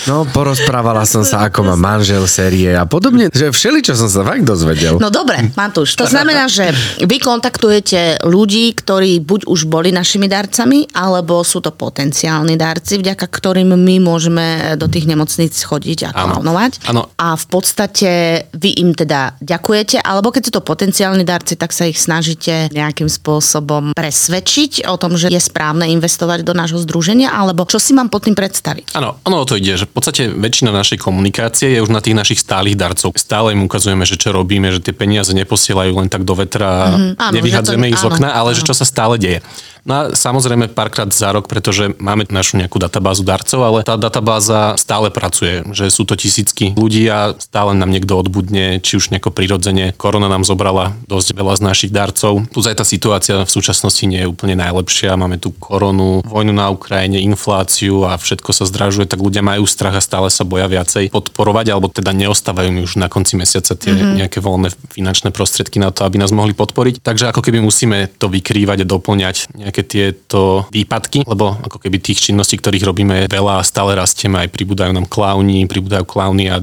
No, 0.03 0.27
porozprávala 0.27 1.07
som 1.07 1.23
sa, 1.23 1.47
ako 1.47 1.71
má 1.71 1.75
manžel 1.79 2.27
série 2.27 2.75
a 2.75 2.83
podobne, 2.83 3.31
že 3.31 3.47
všeli, 3.49 3.79
čo 3.79 3.95
som 3.95 4.11
sa 4.11 4.27
fakt 4.27 4.43
dozvedel. 4.43 4.99
No 4.99 5.07
dobre, 5.07 5.55
Matúš, 5.55 5.95
to 5.95 6.03
znamená, 6.03 6.51
že 6.51 6.69
vy 6.99 7.17
kontaktujete 7.23 8.27
ľudí, 8.27 8.75
ktorí 8.75 9.23
buď 9.23 9.47
už 9.47 9.71
boli 9.71 9.95
našimi 9.95 10.27
darcami, 10.27 10.91
alebo 10.91 11.41
sú 11.47 11.63
to 11.63 11.71
potenciálni 11.71 12.59
darci, 12.59 12.99
vďaka 12.99 13.25
ktorým 13.25 13.71
my 13.71 13.95
môžeme 14.03 14.75
do 14.75 14.85
tých 14.91 15.07
nemocníc 15.07 15.55
chodiť 15.63 16.11
a 16.11 16.13
klaunovať. 16.13 16.91
Áno. 16.91 17.09
A 17.15 17.39
v 17.39 17.45
podstate 17.47 18.09
vy 18.51 18.83
im 18.83 18.91
teda 18.91 19.39
ďakujete, 19.39 20.03
alebo 20.03 20.29
keď 20.29 20.41
sú 20.47 20.51
to 20.59 20.61
potenciálni 20.61 21.23
darci, 21.23 21.55
tak 21.55 21.71
sa 21.71 21.87
ich 21.87 21.97
snažíte 21.97 22.69
nejakým 22.75 23.07
spôsobom 23.07 23.95
presvedčiť 23.95 24.85
o 24.91 24.99
tom, 24.99 25.15
že 25.15 25.31
je 25.31 25.39
správne 25.39 25.87
investovať 25.95 26.43
do 26.43 26.51
nášho 26.51 26.77
združenia, 26.83 27.31
alebo 27.31 27.63
čo 27.63 27.79
si 27.79 27.95
mám 27.95 28.11
pod 28.11 28.27
tým 28.27 28.35
predstaviť? 28.35 28.93
Áno, 28.99 29.17
ono 29.23 29.41
o 29.41 29.47
to 29.47 29.55
ide, 29.55 29.79
že 29.79 29.84
v 29.85 29.93
podstate 29.93 30.27
väčšina 30.27 30.69
našej 30.69 30.97
komunikácie 30.97 31.71
je 31.71 31.79
už 31.79 31.89
na 31.89 32.01
tých 32.01 32.17
našich 32.17 32.39
stálych 32.41 32.75
darcov. 32.75 33.13
Stále 33.15 33.53
im 33.53 33.63
ukazujeme, 33.63 34.03
že 34.03 34.17
čo 34.17 34.33
robíme, 34.33 34.69
že 34.69 34.81
tie 34.81 34.91
peniaze 34.91 35.31
neposielajú 35.31 35.95
len 35.95 36.09
tak 36.09 36.25
do 36.25 36.33
vetra 36.33 36.67
a 36.67 36.87
Mhm. 36.95 37.11
Áno, 37.17 37.31
že 37.31 37.61
to- 37.61 37.89
ich 37.89 37.99
z 37.99 38.05
okna, 38.05 38.29
ale 38.31 38.49
áno. 38.51 38.57
že 38.57 38.61
čo 38.63 38.73
sa 38.73 38.85
stále 38.85 39.15
deje. 39.17 39.39
No 39.85 39.93
a 39.93 40.01
samozrejme 40.17 40.73
párkrát 40.73 41.05
za 41.13 41.29
rok, 41.29 41.45
pretože 41.45 41.93
máme 42.01 42.25
našu 42.33 42.57
nejakú 42.57 42.81
databázu 42.81 43.21
darcov, 43.21 43.61
ale 43.61 43.79
tá 43.85 43.93
databáza 44.01 44.73
stále 44.81 45.13
pracuje, 45.13 45.61
že 45.77 45.93
sú 45.93 46.09
to 46.09 46.17
tisícky 46.17 46.73
ľudí 46.73 47.05
a 47.05 47.37
stále 47.37 47.77
nám 47.77 47.93
niekto 47.93 48.17
odbudne, 48.17 48.81
či 48.81 48.97
už 48.97 49.13
nejako 49.13 49.29
prirodzene. 49.29 49.93
Korona 49.93 50.25
nám 50.25 50.41
zobrala 50.41 50.97
dosť 51.05 51.37
veľa 51.37 51.53
z 51.53 51.61
našich 51.61 51.91
darcov. 51.93 52.49
Plus 52.49 52.65
aj 52.65 52.81
tá 52.81 52.85
situácia 52.85 53.45
v 53.45 53.53
súčasnosti 53.53 54.01
nie 54.09 54.25
je 54.25 54.31
úplne 54.31 54.57
najlepšia. 54.57 55.21
Máme 55.21 55.37
tu 55.37 55.53
koronu, 55.53 56.25
vojnu 56.25 56.49
na 56.49 56.73
Ukrajine, 56.73 57.21
infláciu 57.21 58.09
a 58.09 58.17
všetko 58.17 58.57
sa 58.57 58.65
zdražuje, 58.65 59.05
tak 59.05 59.21
ľudia 59.21 59.45
majú 59.45 59.69
strach 59.69 59.93
a 59.93 60.01
stále 60.01 60.33
sa 60.33 60.41
boja 60.41 60.65
viacej 60.65 61.13
podporovať, 61.13 61.65
alebo 61.69 61.93
teda 61.93 62.09
neostávajú 62.09 62.73
mi 62.73 62.81
už 62.81 62.97
na 62.97 63.05
konci 63.05 63.37
mesiaca 63.37 63.77
tie 63.77 63.93
mm-hmm. 63.93 64.17
nejaké 64.17 64.41
voľné 64.41 64.73
finančné 64.97 65.29
prostriedky 65.29 65.77
na 65.77 65.93
to, 65.93 66.09
aby 66.09 66.17
nás 66.17 66.33
mohli 66.33 66.57
podporiť. 66.57 67.05
Takže 67.05 67.29
ako 67.29 67.45
keby 67.45 67.61
musíme 67.61 68.09
to 68.17 68.33
vykrývať 68.33 68.81
a 68.81 68.89
doplňať 68.89 69.53
nejaké 69.75 69.91
tieto 69.91 70.63
výpadky, 70.71 71.27
lebo 71.27 71.59
ako 71.59 71.83
keby 71.83 71.99
tých 71.99 72.31
činností, 72.31 72.55
ktorých 72.55 72.87
robíme 72.87 73.27
je 73.27 73.27
veľa 73.27 73.59
a 73.59 73.67
stále 73.67 73.91
rastieme, 73.99 74.39
aj 74.39 74.47
pribúdajú 74.55 74.95
nám 74.95 75.11
klauny, 75.11 75.67
pribúdajú 75.67 76.07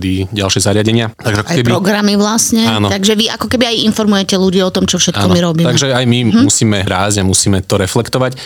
die- 0.01 0.25
ďalšie 0.33 0.65
zariadenia. 0.65 1.13
Takže 1.21 1.41
ako 1.45 1.51
Aj 1.53 1.59
keby... 1.61 1.69
programy 1.69 2.15
vlastne. 2.17 2.65
Áno. 2.65 2.89
Takže 2.89 3.13
vy 3.13 3.29
ako 3.29 3.53
keby 3.53 3.69
aj 3.69 3.77
informujete 3.85 4.35
ľudí 4.41 4.65
o 4.65 4.73
tom, 4.73 4.89
čo 4.89 4.97
všetko 4.97 5.29
my 5.29 5.41
robíme. 5.45 5.69
Takže 5.69 5.93
aj 5.93 6.05
my 6.09 6.19
hm. 6.33 6.41
musíme 6.49 6.79
rásť 6.89 7.21
a 7.21 7.29
musíme 7.29 7.61
to 7.61 7.77
reflektovať. 7.77 8.41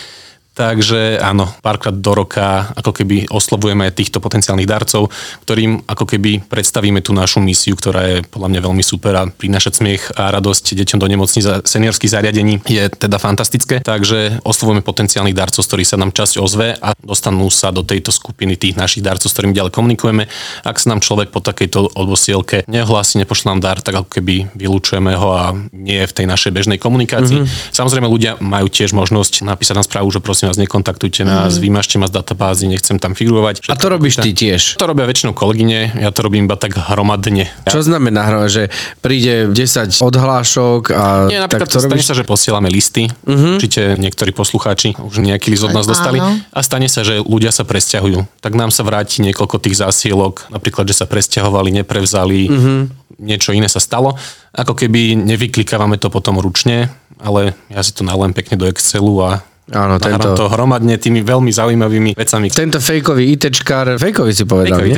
Takže 0.57 1.21
áno, 1.21 1.53
párkrát 1.61 1.93
do 1.93 2.17
roka 2.17 2.73
ako 2.73 2.89
keby 2.89 3.29
oslovujeme 3.29 3.93
týchto 3.93 4.17
potenciálnych 4.17 4.65
darcov, 4.65 5.13
ktorým 5.45 5.85
ako 5.85 6.17
keby 6.17 6.49
predstavíme 6.49 6.97
tú 7.05 7.13
našu 7.13 7.37
misiu, 7.45 7.77
ktorá 7.77 8.01
je 8.09 8.17
podľa 8.25 8.49
mňa 8.49 8.61
veľmi 8.65 8.81
super 8.81 9.13
a 9.13 9.29
prinášať 9.29 9.85
smiech 9.85 10.17
a 10.17 10.33
radosť 10.33 10.73
deťom 10.73 10.97
do 10.97 11.05
nemocníc 11.05 11.45
a 11.45 11.61
seniorských 11.61 12.09
zariadení 12.09 12.65
je 12.65 12.89
teda 12.89 13.21
fantastické. 13.21 13.85
Takže 13.85 14.41
oslovujeme 14.41 14.81
potenciálnych 14.81 15.37
darcov, 15.37 15.61
z 15.61 15.69
ktorých 15.69 15.89
sa 15.93 16.01
nám 16.01 16.09
časť 16.09 16.41
ozve 16.41 16.73
a 16.73 16.97
dostanú 16.97 17.53
sa 17.53 17.69
do 17.69 17.85
tejto 17.85 18.09
skupiny 18.09 18.57
tých 18.57 18.73
našich 18.81 19.05
darcov, 19.05 19.29
s 19.29 19.37
ktorými 19.37 19.53
ďalej 19.53 19.77
komunikujeme. 19.77 20.25
Ak 20.65 20.81
sa 20.81 20.89
nám 20.89 21.05
človek 21.05 21.29
po 21.29 21.37
takejto 21.37 21.93
odposielke 21.93 22.65
nehlási, 22.65 23.21
nepošle 23.21 23.53
nám 23.53 23.61
dar, 23.61 23.77
tak 23.77 24.01
ako 24.01 24.09
keby 24.09 24.49
vylúčujeme 24.57 25.13
ho 25.13 25.29
a 25.37 25.53
nie 25.69 26.01
je 26.01 26.09
v 26.09 26.15
tej 26.17 26.25
našej 26.25 26.49
bežnej 26.49 26.81
komunikácii. 26.81 27.45
Mm-hmm. 27.45 27.77
Samozrejme 27.77 28.09
ľudia 28.09 28.41
majú 28.41 28.65
tiež 28.73 28.97
možnosť 28.97 29.45
napísať 29.45 29.77
nám 29.77 29.85
správu, 29.85 30.09
že 30.09 30.17
prosím 30.17 30.46
vás, 30.47 30.57
nekontaktujte 30.57 31.21
nás, 31.21 31.53
mm-hmm. 31.53 31.63
vymažte 31.63 31.95
ma 31.95 32.05
z 32.05 32.13
databázy, 32.13 32.65
nechcem 32.65 32.95
tam 32.95 33.11
figurovať. 33.11 33.67
A 33.67 33.75
to 33.75 33.87
robíš 33.87 34.19
ty 34.19 34.31
tiež. 34.31 34.75
To 34.75 34.85
robia 34.85 35.03
väčšinou 35.03 35.31
kolegyne, 35.31 35.91
ja 35.93 36.09
to 36.09 36.21
robím 36.21 36.45
iba 36.45 36.55
tak 36.55 36.73
hromadne. 36.73 37.47
Čo 37.63 37.81
znamená, 37.81 38.21
hro- 38.25 38.47
že 38.47 38.71
príde 38.97 39.49
10 39.49 39.91
odhlášok 39.97 40.81
a 40.89 41.03
Nie, 41.25 41.39
tak 41.39 41.61
napríklad 41.61 41.69
to 41.69 41.79
stane 41.79 41.93
robíš? 41.93 42.05
sa, 42.05 42.13
že 42.13 42.23
posielame 42.23 42.67
listy. 42.67 43.07
Mhm. 43.07 43.23
Uh-huh. 43.27 43.55
Určite 43.55 43.81
niektorí 43.95 44.31
poslucháči 44.31 44.93
už 44.93 45.19
nejaký 45.19 45.49
list 45.49 45.63
od 45.63 45.71
nás 45.71 45.83
dostali. 45.83 46.17
Áno. 46.17 46.39
A 46.49 46.59
stane 46.59 46.87
sa, 46.87 47.01
že 47.01 47.19
ľudia 47.19 47.49
sa 47.49 47.63
presťahujú. 47.63 48.39
Tak 48.39 48.53
nám 48.53 48.69
sa 48.69 48.81
vráti 48.81 49.19
niekoľko 49.21 49.59
tých 49.59 49.77
zásielok, 49.77 50.47
napríklad, 50.49 50.85
že 50.85 50.95
sa 50.95 51.05
presťahovali, 51.05 51.71
neprevzali, 51.75 52.41
Mhm. 52.47 52.53
uh-huh. 52.53 52.81
niečo 53.19 53.49
iné 53.49 53.65
sa 53.65 53.79
stalo. 53.79 54.13
Ako 54.51 54.73
keby 54.73 55.13
nevyklikávame 55.15 55.97
to 55.97 56.07
potom 56.07 56.37
ručne, 56.37 56.89
ale 57.17 57.57
ja 57.67 57.81
si 57.81 57.89
to 57.89 58.01
nalém 58.01 58.29
pekne 58.29 58.57
do 58.57 58.65
Excelu 58.65 59.13
a 59.19 59.29
Áno, 59.67 59.99
tento- 59.99 60.31
to 60.31 60.47
hromadne 60.47 60.95
tými 60.95 61.19
veľmi 61.27 61.51
zaujímavými 61.51 62.15
vecami. 62.15 62.47
Tento 62.47 62.79
fejkový 62.79 63.35
ITčkár, 63.35 63.99
fejkový 63.99 64.31
si 64.31 64.47
povedal, 64.47 64.79
Fejkový 64.79 64.95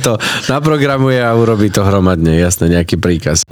to 0.04 0.16
naprogramuje 0.48 1.20
a 1.20 1.36
urobí 1.36 1.68
to 1.68 1.84
hromadne, 1.84 2.32
jasné, 2.40 2.72
nejaký 2.72 2.96
príkaz. 2.96 3.44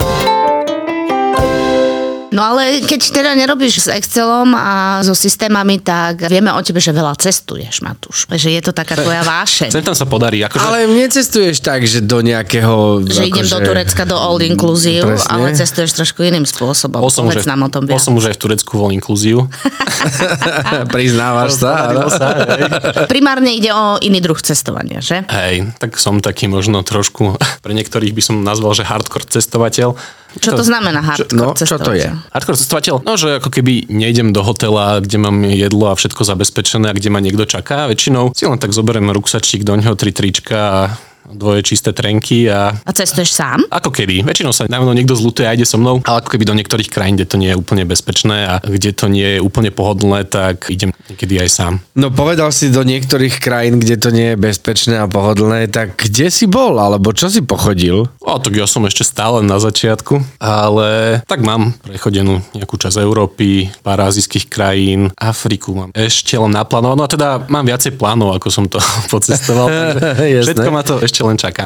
No 2.31 2.41
ale 2.41 2.79
keď 2.79 3.01
teda 3.11 3.31
nerobíš 3.35 3.83
s 3.83 3.87
Excelom 3.91 4.55
a 4.55 5.03
so 5.03 5.11
systémami, 5.11 5.83
tak 5.83 6.31
vieme 6.31 6.47
o 6.49 6.63
tebe, 6.63 6.79
že 6.79 6.95
veľa 6.95 7.19
cestuješ, 7.19 7.83
Matúš. 7.83 8.23
Že 8.25 8.55
je 8.55 8.61
to 8.63 8.71
taká 8.71 8.95
tvoja 8.95 9.19
vášeň. 9.19 9.67
Sem 9.67 9.83
tam 9.83 9.91
sa 9.91 10.07
podarí. 10.07 10.39
Akože, 10.39 10.63
Ale 10.63 10.87
necestuješ 10.87 11.59
tak, 11.59 11.83
že 11.83 11.99
do 11.99 12.23
nejakého... 12.23 13.03
Že 13.03 13.27
idem 13.27 13.43
akože- 13.43 13.51
do 13.51 13.59
Turecka 13.61 14.03
do 14.07 14.15
All 14.15 14.39
Inclusive, 14.39 15.03
Presne. 15.03 15.27
ale 15.27 15.45
cestuješ 15.51 15.91
trošku 15.91 16.23
iným 16.23 16.47
spôsobom. 16.47 17.03
bol 17.03 17.11
som, 17.11 17.27
Povedz 17.27 17.43
už, 17.43 17.51
nám 17.51 17.67
o 17.67 17.69
tom 17.69 17.83
bol 17.83 17.99
viac. 17.99 18.03
som 18.07 18.15
už 18.15 18.31
aj 18.31 18.35
v 18.35 18.41
Turecku 18.47 18.71
vol 18.79 18.95
inklúziu. 18.95 19.51
Priznávaš 20.95 21.59
sa, 21.59 21.91
áno? 21.91 22.07
Primárne 23.11 23.51
ide 23.51 23.75
o 23.75 23.99
iný 23.99 24.23
druh 24.23 24.39
cestovania, 24.39 25.03
že? 25.03 25.27
Hej, 25.27 25.75
tak 25.83 25.99
som 25.99 26.23
taký 26.23 26.47
možno 26.47 26.79
trošku, 26.81 27.35
pre 27.65 27.75
niektorých 27.75 28.15
by 28.15 28.21
som 28.23 28.35
nazval, 28.39 28.71
že 28.71 28.87
hardcore 28.87 29.27
cestovateľ. 29.27 29.99
Čo 30.39 30.55
to 30.55 30.63
znamená 30.63 31.03
hardcore 31.03 31.35
No, 31.35 31.51
čo 31.51 31.75
to 31.75 31.91
je? 31.91 32.07
cestovateľ? 32.07 32.31
Hardcore 32.31 32.57
cestovateľ? 32.57 32.95
No, 33.03 33.13
že 33.19 33.43
ako 33.43 33.49
keby 33.51 33.91
nejdem 33.91 34.31
do 34.31 34.39
hotela, 34.45 35.03
kde 35.03 35.17
mám 35.19 35.43
jedlo 35.43 35.91
a 35.91 35.97
všetko 35.99 36.23
zabezpečené 36.23 36.87
a 36.87 36.95
kde 36.95 37.11
ma 37.11 37.19
niekto 37.19 37.43
čaká. 37.43 37.91
Väčšinou 37.91 38.31
si 38.31 38.47
len 38.47 38.55
tak 38.55 38.71
zoberiem 38.71 39.11
ruksačík, 39.11 39.67
do 39.67 39.75
neho 39.75 39.91
tri 39.99 40.15
trička 40.15 40.59
a 40.61 40.81
dvoje 41.33 41.63
čisté 41.63 41.91
trenky 41.91 42.47
a 42.47 42.75
A 42.75 42.91
cestuješ 42.91 43.31
sám? 43.31 43.63
ako 43.69 43.89
kedy. 43.89 44.23
Väčšinou 44.23 44.51
sa 44.51 44.67
na 44.67 44.79
mnou 44.79 44.91
niekto 44.91 45.15
zlutuje 45.15 45.47
a 45.47 45.55
ide 45.55 45.65
so 45.65 45.77
mnou, 45.77 45.99
ale 46.03 46.19
ako 46.19 46.29
keby 46.29 46.43
do 46.45 46.55
niektorých 46.55 46.89
krajín, 46.89 47.15
kde 47.15 47.27
to 47.27 47.37
nie 47.37 47.49
je 47.51 47.57
úplne 47.57 47.83
bezpečné 47.83 48.37
a 48.47 48.53
kde 48.59 48.91
to 48.91 49.05
nie 49.07 49.37
je 49.37 49.39
úplne 49.39 49.71
pohodlné, 49.71 50.25
tak 50.25 50.67
idem 50.67 50.91
niekedy 51.07 51.39
aj 51.39 51.49
sám. 51.49 51.73
No 51.93 52.11
povedal 52.11 52.51
si 52.51 52.69
do 52.69 52.81
niektorých 52.81 53.39
krajín, 53.39 53.79
kde 53.79 53.95
to 53.97 54.09
nie 54.09 54.33
je 54.33 54.37
bezpečné 54.37 54.99
a 54.99 55.07
pohodlné, 55.07 55.67
tak 55.67 55.95
kde 55.97 56.27
si 56.27 56.45
bol, 56.45 56.77
alebo 56.77 57.11
čo 57.11 57.27
si 57.27 57.41
pochodil? 57.41 58.07
O, 58.19 58.31
tak 58.37 58.53
ja 58.53 58.65
som 58.65 58.83
ešte 58.83 59.03
stále 59.03 59.41
na 59.41 59.57
začiatku, 59.57 60.19
ale 60.37 61.21
tak 61.25 61.41
mám 61.41 61.73
prechodenú 61.81 62.41
nejakú 62.51 62.75
časť 62.75 62.99
Európy, 62.99 63.71
pár 63.81 64.03
azijských 64.03 64.45
krajín, 64.47 65.09
Afriku 65.15 65.73
mám 65.73 65.91
ešte 65.93 66.35
len 66.35 66.51
naplánované. 66.51 66.97
No 66.97 67.05
a 67.05 67.11
teda 67.11 67.27
mám 67.47 67.63
viacej 67.63 67.95
plánov, 67.95 68.35
ako 68.35 68.47
som 68.49 68.65
to 68.67 68.77
pocestoval. 69.13 69.67
takže 69.69 70.43
všetko 70.51 70.69
ma 70.69 70.81
to 70.81 70.99
ešte 70.99 71.20
len 71.23 71.37
čaká. 71.37 71.65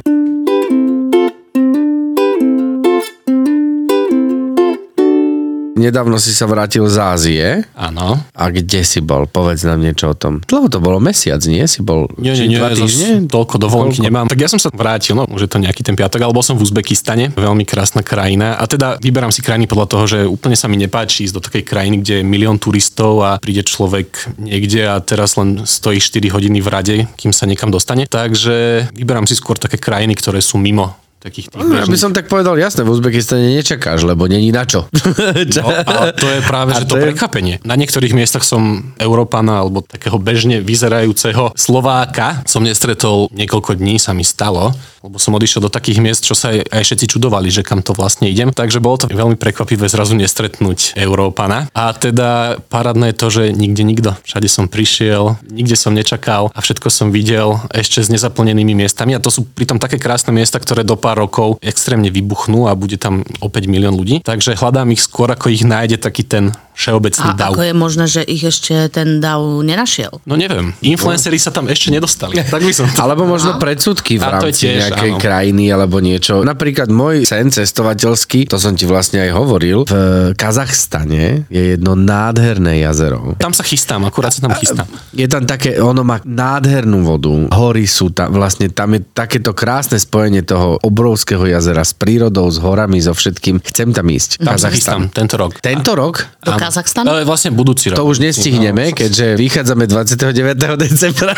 Nedávno 5.75 6.15
si 6.15 6.32
sa 6.32 6.48
vrátil 6.48 6.88
z 6.88 6.96
Ázie. 6.96 7.48
Áno. 7.75 8.15
A 8.32 8.48
kde 8.48 8.79
si 8.88 9.03
bol? 9.03 9.27
Povedz 9.27 9.67
nám 9.67 9.84
niečo 9.84 10.08
o 10.08 10.15
tom. 10.15 10.39
Dlho 10.39 10.72
to 10.72 10.79
bolo 10.79 11.03
mesiac, 11.03 11.44
nie? 11.44 11.67
Si 11.67 11.84
bol 11.84 12.08
Nie, 12.15 12.32
nie, 12.32 12.55
nie, 12.55 12.60
dva 12.63 12.72
týždne? 12.72 13.27
toľko 13.27 13.60
dovolenky 13.60 14.00
Koľko? 14.00 14.08
nemám. 14.08 14.25
Tak 14.32 14.39
ja 14.39 14.48
som 14.48 14.55
sa 14.55 14.72
vrátil, 14.72 15.20
no 15.20 15.27
už 15.27 15.44
je 15.44 15.51
to 15.51 15.60
nejaký 15.60 15.84
ten 15.84 16.00
piatok, 16.00 16.24
ale 16.24 16.32
bol 16.32 16.48
som 16.48 16.55
v 16.55 16.63
Uzbekistane, 16.63 17.36
veľmi 17.36 17.67
krásna 17.67 18.08
krajina. 18.08 18.55
A 18.55 18.63
teda 18.72 18.96
vyberám 19.03 19.36
si 19.36 19.44
krajiny 19.44 19.67
podľa 19.67 19.88
toho, 19.91 20.03
že 20.08 20.20
úplne 20.24 20.55
sa 20.55 20.72
mi 20.72 20.79
nepáči 20.79 21.27
ísť 21.27 21.36
do 21.36 21.44
takej 21.44 21.67
krajiny, 21.67 22.00
kde 22.00 22.13
je 22.20 22.24
milión 22.24 22.55
turistov 22.55 23.20
a 23.27 23.36
príde 23.36 23.67
človek 23.67 24.32
niekde 24.39 24.88
a 24.88 24.96
teraz 25.03 25.36
len 25.36 25.67
stojí 25.67 26.00
4 26.00 26.24
hodiny 26.32 26.63
v 26.63 26.72
rade, 26.72 26.96
kým 27.20 27.36
sa 27.36 27.44
niekam 27.44 27.67
dostane. 27.67 28.08
Takže 28.08 28.88
vyberám 28.96 29.27
si 29.27 29.36
skôr 29.36 29.60
také 29.60 29.75
krajiny, 29.75 30.15
ktoré 30.15 30.39
sú 30.39 30.55
mimo 30.55 30.96
takých 31.25 31.50
tých 31.50 31.58
No, 31.58 31.74
ja 31.74 31.84
by 31.84 31.89
bežných. 31.89 31.98
som 32.00 32.13
tak 32.13 32.29
povedal, 32.29 32.53
jasné, 32.55 32.86
v 32.86 32.94
Uzbekistane 32.94 33.50
nečakáš, 33.51 34.05
lebo 34.05 34.25
není 34.25 34.53
na 34.53 34.62
čo. 34.63 34.86
No, 35.58 35.65
ale 35.67 36.12
to 36.12 36.27
je 36.27 36.39
práve, 36.44 36.70
A 36.72 36.77
že 36.77 36.86
to, 36.86 36.94
to 36.94 36.98
je- 37.00 37.05
prekvapenie. 37.10 37.55
Na 37.63 37.74
niektorých 37.74 38.13
miestach 38.13 38.44
som 38.44 38.62
Európana 38.98 39.60
alebo 39.60 39.82
takého 39.82 40.17
bežne 40.17 40.60
vyzerajúceho 40.60 41.55
Slováka 41.55 42.44
som 42.46 42.62
nestretol 42.62 43.32
niekoľko 43.32 43.74
dní, 43.74 43.98
sa 43.98 44.12
mi 44.12 44.22
stalo, 44.22 44.70
lebo 45.01 45.15
som 45.17 45.34
odišiel 45.34 45.62
do 45.62 45.72
takých 45.72 45.98
miest, 45.98 46.22
čo 46.22 46.34
sa 46.34 46.51
aj, 46.51 46.65
aj 46.67 46.84
všetci 46.84 47.05
čudovali, 47.08 47.48
že 47.48 47.62
kam 47.62 47.79
to 47.79 47.94
vlastne 47.94 48.27
idem. 48.27 48.50
Takže 48.50 48.77
bolo 48.77 48.98
to 48.98 49.08
veľmi 49.08 49.38
prekvapivé 49.38 49.86
zrazu 49.88 50.13
nestretnúť 50.13 50.94
Európana. 50.96 51.70
A 51.72 51.94
teda 51.94 52.60
parádne 52.67 53.13
je 53.13 53.17
to, 53.17 53.27
že 53.29 53.44
nikde 53.50 53.82
nikto. 53.82 54.17
Všade 54.22 54.46
som 54.46 54.65
prišiel, 54.67 55.39
nikde 55.48 55.74
som 55.74 55.94
nečakal 55.94 56.50
a 56.51 56.60
všetko 56.60 56.89
som 56.89 57.10
videl 57.10 57.62
ešte 57.72 58.01
s 58.01 58.10
nezaplnenými 58.10 58.75
miestami. 58.75 59.13
A 59.13 59.22
to 59.22 59.29
sú 59.29 59.46
pritom 59.46 59.77
také 59.77 59.96
krásne 59.96 60.29
miesta, 60.29 60.58
ktoré 60.58 60.82
do 60.82 60.98
pár 60.98 61.15
rokov 61.16 61.58
extrémne 61.64 62.12
vybuchnú 62.12 62.68
a 62.68 62.76
bude 62.76 63.00
tam 63.00 63.24
opäť 63.40 63.72
milión 63.72 63.96
ľudí. 63.96 64.22
Takže 64.22 64.60
hľadám 64.60 64.92
ich 64.92 65.02
skôr, 65.02 65.32
ako 65.32 65.48
ich 65.50 65.64
nájde 65.64 65.98
taký 65.98 66.28
ten 66.28 66.52
všeobecný 66.75 67.25
A 67.25 67.34
dav. 67.34 67.51
ako 67.51 67.62
je 67.62 67.74
možné, 67.74 68.05
že 68.05 68.22
ich 68.22 68.44
ešte 68.44 68.88
ten 68.89 69.17
dav 69.17 69.39
nenašiel? 69.41 70.20
No 70.24 70.36
neviem, 70.36 70.75
influenceri 70.79 71.36
sa 71.36 71.50
tam 71.50 71.65
ešte 71.65 71.89
nedostali. 71.89 72.36
Tak 72.46 72.62
by 72.62 72.72
som 72.72 72.86
to... 72.86 73.00
Alebo 73.00 73.24
možno 73.25 73.58
predsudky 73.58 74.15
v 74.15 74.24
A 74.24 74.38
rámci 74.38 74.67
tiež, 74.67 74.79
nejakej 74.86 75.12
áno. 75.12 75.20
krajiny 75.20 75.65
alebo 75.67 75.98
niečo. 75.98 76.39
Napríklad 76.41 76.88
môj 76.88 77.24
sen 77.24 77.50
cestovateľský, 77.50 78.48
to 78.48 78.55
som 78.55 78.74
ti 78.74 78.84
vlastne 78.84 79.20
aj 79.20 79.32
hovoril, 79.32 79.84
v 79.84 79.96
Kazachstane 80.36 81.46
je 81.48 81.75
jedno 81.75 81.94
nádherné 81.94 82.79
jazero. 82.79 83.36
Tam 83.36 83.51
sa 83.51 83.62
chystám, 83.62 84.03
akurát 84.03 84.32
sa 84.32 84.41
tam 84.41 84.55
chystám. 84.55 84.88
Je 85.12 85.25
tam 85.25 85.44
také, 85.44 85.77
ono 85.77 86.01
má 86.01 86.20
nádhernú 86.22 87.03
vodu, 87.03 87.29
hory 87.51 87.86
sú 87.86 88.10
tam, 88.10 88.32
vlastne 88.32 88.67
tam 88.67 88.96
je 88.96 89.03
takéto 89.05 89.51
krásne 89.51 89.96
spojenie 89.96 90.41
toho 90.41 90.79
obrovského 90.79 91.46
jazera 91.46 91.84
s 91.84 91.94
prírodou, 91.94 92.48
s 92.48 92.58
horami, 92.58 92.98
so 92.98 93.12
všetkým. 93.12 93.62
Chcem 93.62 93.91
tam 93.91 94.08
ísť. 94.08 94.39
Tam 94.39 94.55
sa 94.55 94.67
Kazachstan. 94.67 94.74
chystám 94.74 95.01
tento 95.12 95.36
rok. 95.36 95.51
Tento 95.60 95.91
rok? 95.94 96.15
Do. 96.41 96.51
Kazachstanu? 96.66 97.08
Ale 97.08 97.24
vlastne 97.24 97.50
budúci 97.50 97.90
rok. 97.90 97.98
To 97.98 98.06
už 98.06 98.20
nestihneme, 98.20 98.92
keďže 98.92 99.38
vychádzame 99.38 99.86
29. 99.86 100.58
decembra, 100.76 101.34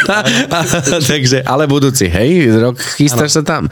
takže, 1.11 1.43
ale 1.43 1.63
budúci, 1.65 2.07
hej, 2.07 2.31
rok 2.53 2.77
chystáš 2.95 3.35
sa 3.35 3.43
tam. 3.43 3.67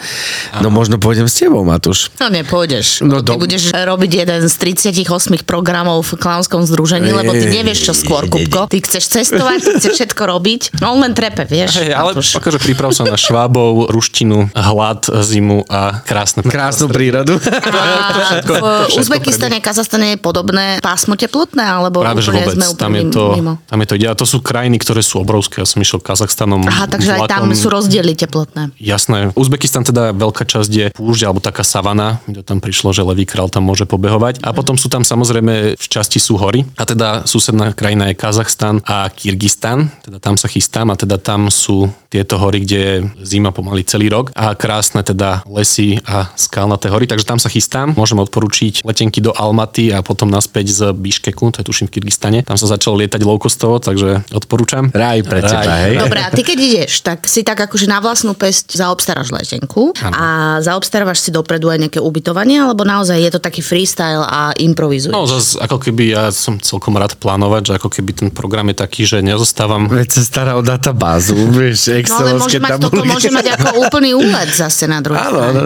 No 0.59 0.69
možno 0.69 0.95
pôjdem 0.95 1.25
s 1.25 1.35
tebou, 1.35 1.63
Matúš. 1.63 2.11
No 2.17 2.29
nepôjdeš. 2.29 3.01
No 3.01 3.15
No, 3.15 3.23
ty 3.23 3.31
do- 3.31 3.39
budeš 3.39 3.71
robiť 3.71 4.11
jeden 4.17 4.41
z 4.43 4.53
38 4.53 5.07
programov 5.41 6.03
v 6.03 6.19
klaunskom 6.19 6.67
združení, 6.67 7.09
lebo 7.09 7.31
ty 7.31 7.47
nevieš, 7.47 7.87
čo 7.87 7.93
skôr, 7.95 8.27
Kupko. 8.27 8.67
Ty 8.67 8.77
chceš 8.81 9.07
cestovať, 9.07 9.57
ty 9.57 9.71
chceš 9.79 9.93
všetko 9.95 10.23
robiť. 10.27 10.61
No 10.83 10.91
on 10.91 10.99
len 10.99 11.15
trepe, 11.15 11.47
vieš. 11.47 11.79
Hej, 11.79 11.95
ale 11.95 12.11
Matúš. 12.11 12.35
akože 12.35 12.59
priprav 12.59 12.91
sa 12.91 13.07
na 13.07 13.15
švábov, 13.15 13.87
ruštinu, 13.87 14.51
hlad, 14.51 15.07
zimu 15.07 15.63
a 15.65 16.03
krásne. 16.03 16.43
Krásnu 16.43 16.91
prírodu. 16.91 17.39
A 17.39 18.35
v 18.43 18.99
Uzbekistane, 18.99 19.63
Kazachstane 19.63 20.11
je 20.11 20.19
podobné 20.19 20.83
pásmo 20.83 21.15
teplotné, 21.45 21.63
alebo 21.63 22.01
Práve, 22.01 22.25
úplne 22.25 22.41
vôbec. 22.41 22.55
sme 22.57 22.65
úplne 22.73 22.81
Tam 22.81 22.93
je, 22.97 23.03
to, 23.13 23.23
mimo? 23.37 23.53
tam 23.69 23.77
je 23.81 23.87
to 23.87 23.93
ide. 23.95 24.07
A 24.09 24.15
to 24.17 24.25
sú 24.25 24.37
krajiny, 24.41 24.77
ktoré 24.81 25.01
sú 25.05 25.21
obrovské. 25.21 25.61
Ja 25.61 25.67
som 25.69 25.79
išiel 25.79 26.01
Kazachstanom. 26.01 26.65
Aha, 26.65 26.89
takže 26.89 27.21
aj 27.21 27.29
tam 27.29 27.47
vlakom. 27.49 27.57
sú 27.57 27.67
rozdiely 27.69 28.13
teplotné. 28.17 28.73
Jasné. 28.81 29.29
Uzbekistan 29.37 29.85
teda 29.85 30.09
veľká 30.11 30.43
časť 30.43 30.71
je 30.71 30.85
púšť 30.95 31.21
alebo 31.29 31.39
taká 31.39 31.61
savana, 31.61 32.17
kde 32.25 32.41
tam 32.41 32.57
prišlo, 32.57 32.89
že 32.91 33.05
levý 33.05 33.29
král 33.29 33.53
tam 33.53 33.67
môže 33.67 33.85
pobehovať. 33.85 34.41
A 34.41 34.49
potom 34.55 34.79
sú 34.79 34.87
tam 34.89 35.05
samozrejme 35.05 35.75
v 35.75 35.85
časti 35.85 36.17
sú 36.17 36.39
hory. 36.39 36.65
A 36.79 36.83
teda 36.87 37.27
susedná 37.27 37.75
krajina 37.75 38.09
je 38.09 38.15
Kazachstan 38.17 38.79
a 38.87 39.05
Kyrgyzstan. 39.11 39.91
Teda 40.01 40.17
tam 40.17 40.39
sa 40.39 40.47
chystám 40.47 40.89
a 40.89 40.95
teda 40.97 41.19
tam 41.19 41.51
sú 41.51 41.91
tieto 42.07 42.39
hory, 42.39 42.63
kde 42.63 42.77
je 42.79 42.93
zima 43.27 43.51
pomaly 43.51 43.83
celý 43.83 44.07
rok 44.07 44.31
a 44.31 44.55
krásne 44.55 45.03
teda 45.03 45.43
lesy 45.51 45.99
a 46.07 46.31
skalnaté 46.39 46.87
hory. 46.87 47.11
Takže 47.11 47.27
tam 47.27 47.39
sa 47.43 47.51
chystám. 47.51 47.91
Môžem 47.91 48.15
odporučiť 48.23 48.87
letenky 48.87 49.19
do 49.19 49.35
Almaty 49.35 49.91
a 49.91 49.99
potom 49.99 50.31
naspäť 50.31 50.71
z 50.71 50.81
Biškeku, 50.95 51.34
to 51.35 51.59
je 51.61 51.65
tuším 51.67 51.87
v 51.91 51.99
Kyrgyzstane. 51.99 52.39
Tam 52.47 52.55
sa 52.55 52.67
začalo 52.71 52.97
lietať 53.03 53.21
low 53.27 53.37
costovo, 53.37 53.77
takže 53.77 54.23
odporúčam. 54.31 54.89
Raj 54.89 55.19
pre 55.27 55.43
teba, 55.43 55.73
hej. 55.85 55.99
Dobre, 55.99 56.19
a 56.23 56.31
ty 56.31 56.41
keď 56.41 56.57
ideš, 56.57 57.03
tak 57.03 57.27
si 57.27 57.43
tak 57.43 57.59
akože 57.59 57.85
na 57.91 57.99
vlastnú 57.99 58.33
pesť 58.33 58.79
zaobstaráš 58.79 59.35
letenku 59.35 59.91
a 59.99 60.57
zaobstarávaš 60.63 61.27
si 61.27 61.29
dopredu 61.35 61.67
aj 61.69 61.87
nejaké 61.87 61.99
ubytovanie, 61.99 62.63
alebo 62.63 62.87
naozaj 62.87 63.19
je 63.19 63.31
to 63.35 63.39
taký 63.43 63.59
freestyle 63.59 64.23
a 64.23 64.55
improvizuješ? 64.55 65.13
No 65.13 65.27
zase 65.27 65.59
ako 65.59 65.77
keby 65.83 66.15
ja 66.15 66.31
som 66.31 66.57
celkom 66.57 66.95
rád 66.95 67.19
plánovať, 67.19 67.61
že 67.69 67.73
ako 67.77 67.89
keby 67.91 68.11
ten 68.15 68.29
program 68.31 68.71
je 68.71 68.77
taký, 68.79 69.03
že 69.03 69.19
nezostávam 69.19 69.91
Veď 69.91 70.21
sa 70.21 70.23
stará 70.23 70.51
o 70.55 70.63
databázu, 70.63 71.35
vieš, 71.51 71.91
No 72.05 72.21
ale 72.21 72.31
môže 72.39 72.59
mať, 72.61 72.71
toto 72.79 73.01
môže 73.03 73.29
mať 73.33 73.45
ako 73.59 73.67
úplný 73.85 74.13
úlet 74.15 74.49
zase 74.53 74.85
na 74.85 75.01
druhej 75.01 75.19
Áno. 75.19 75.65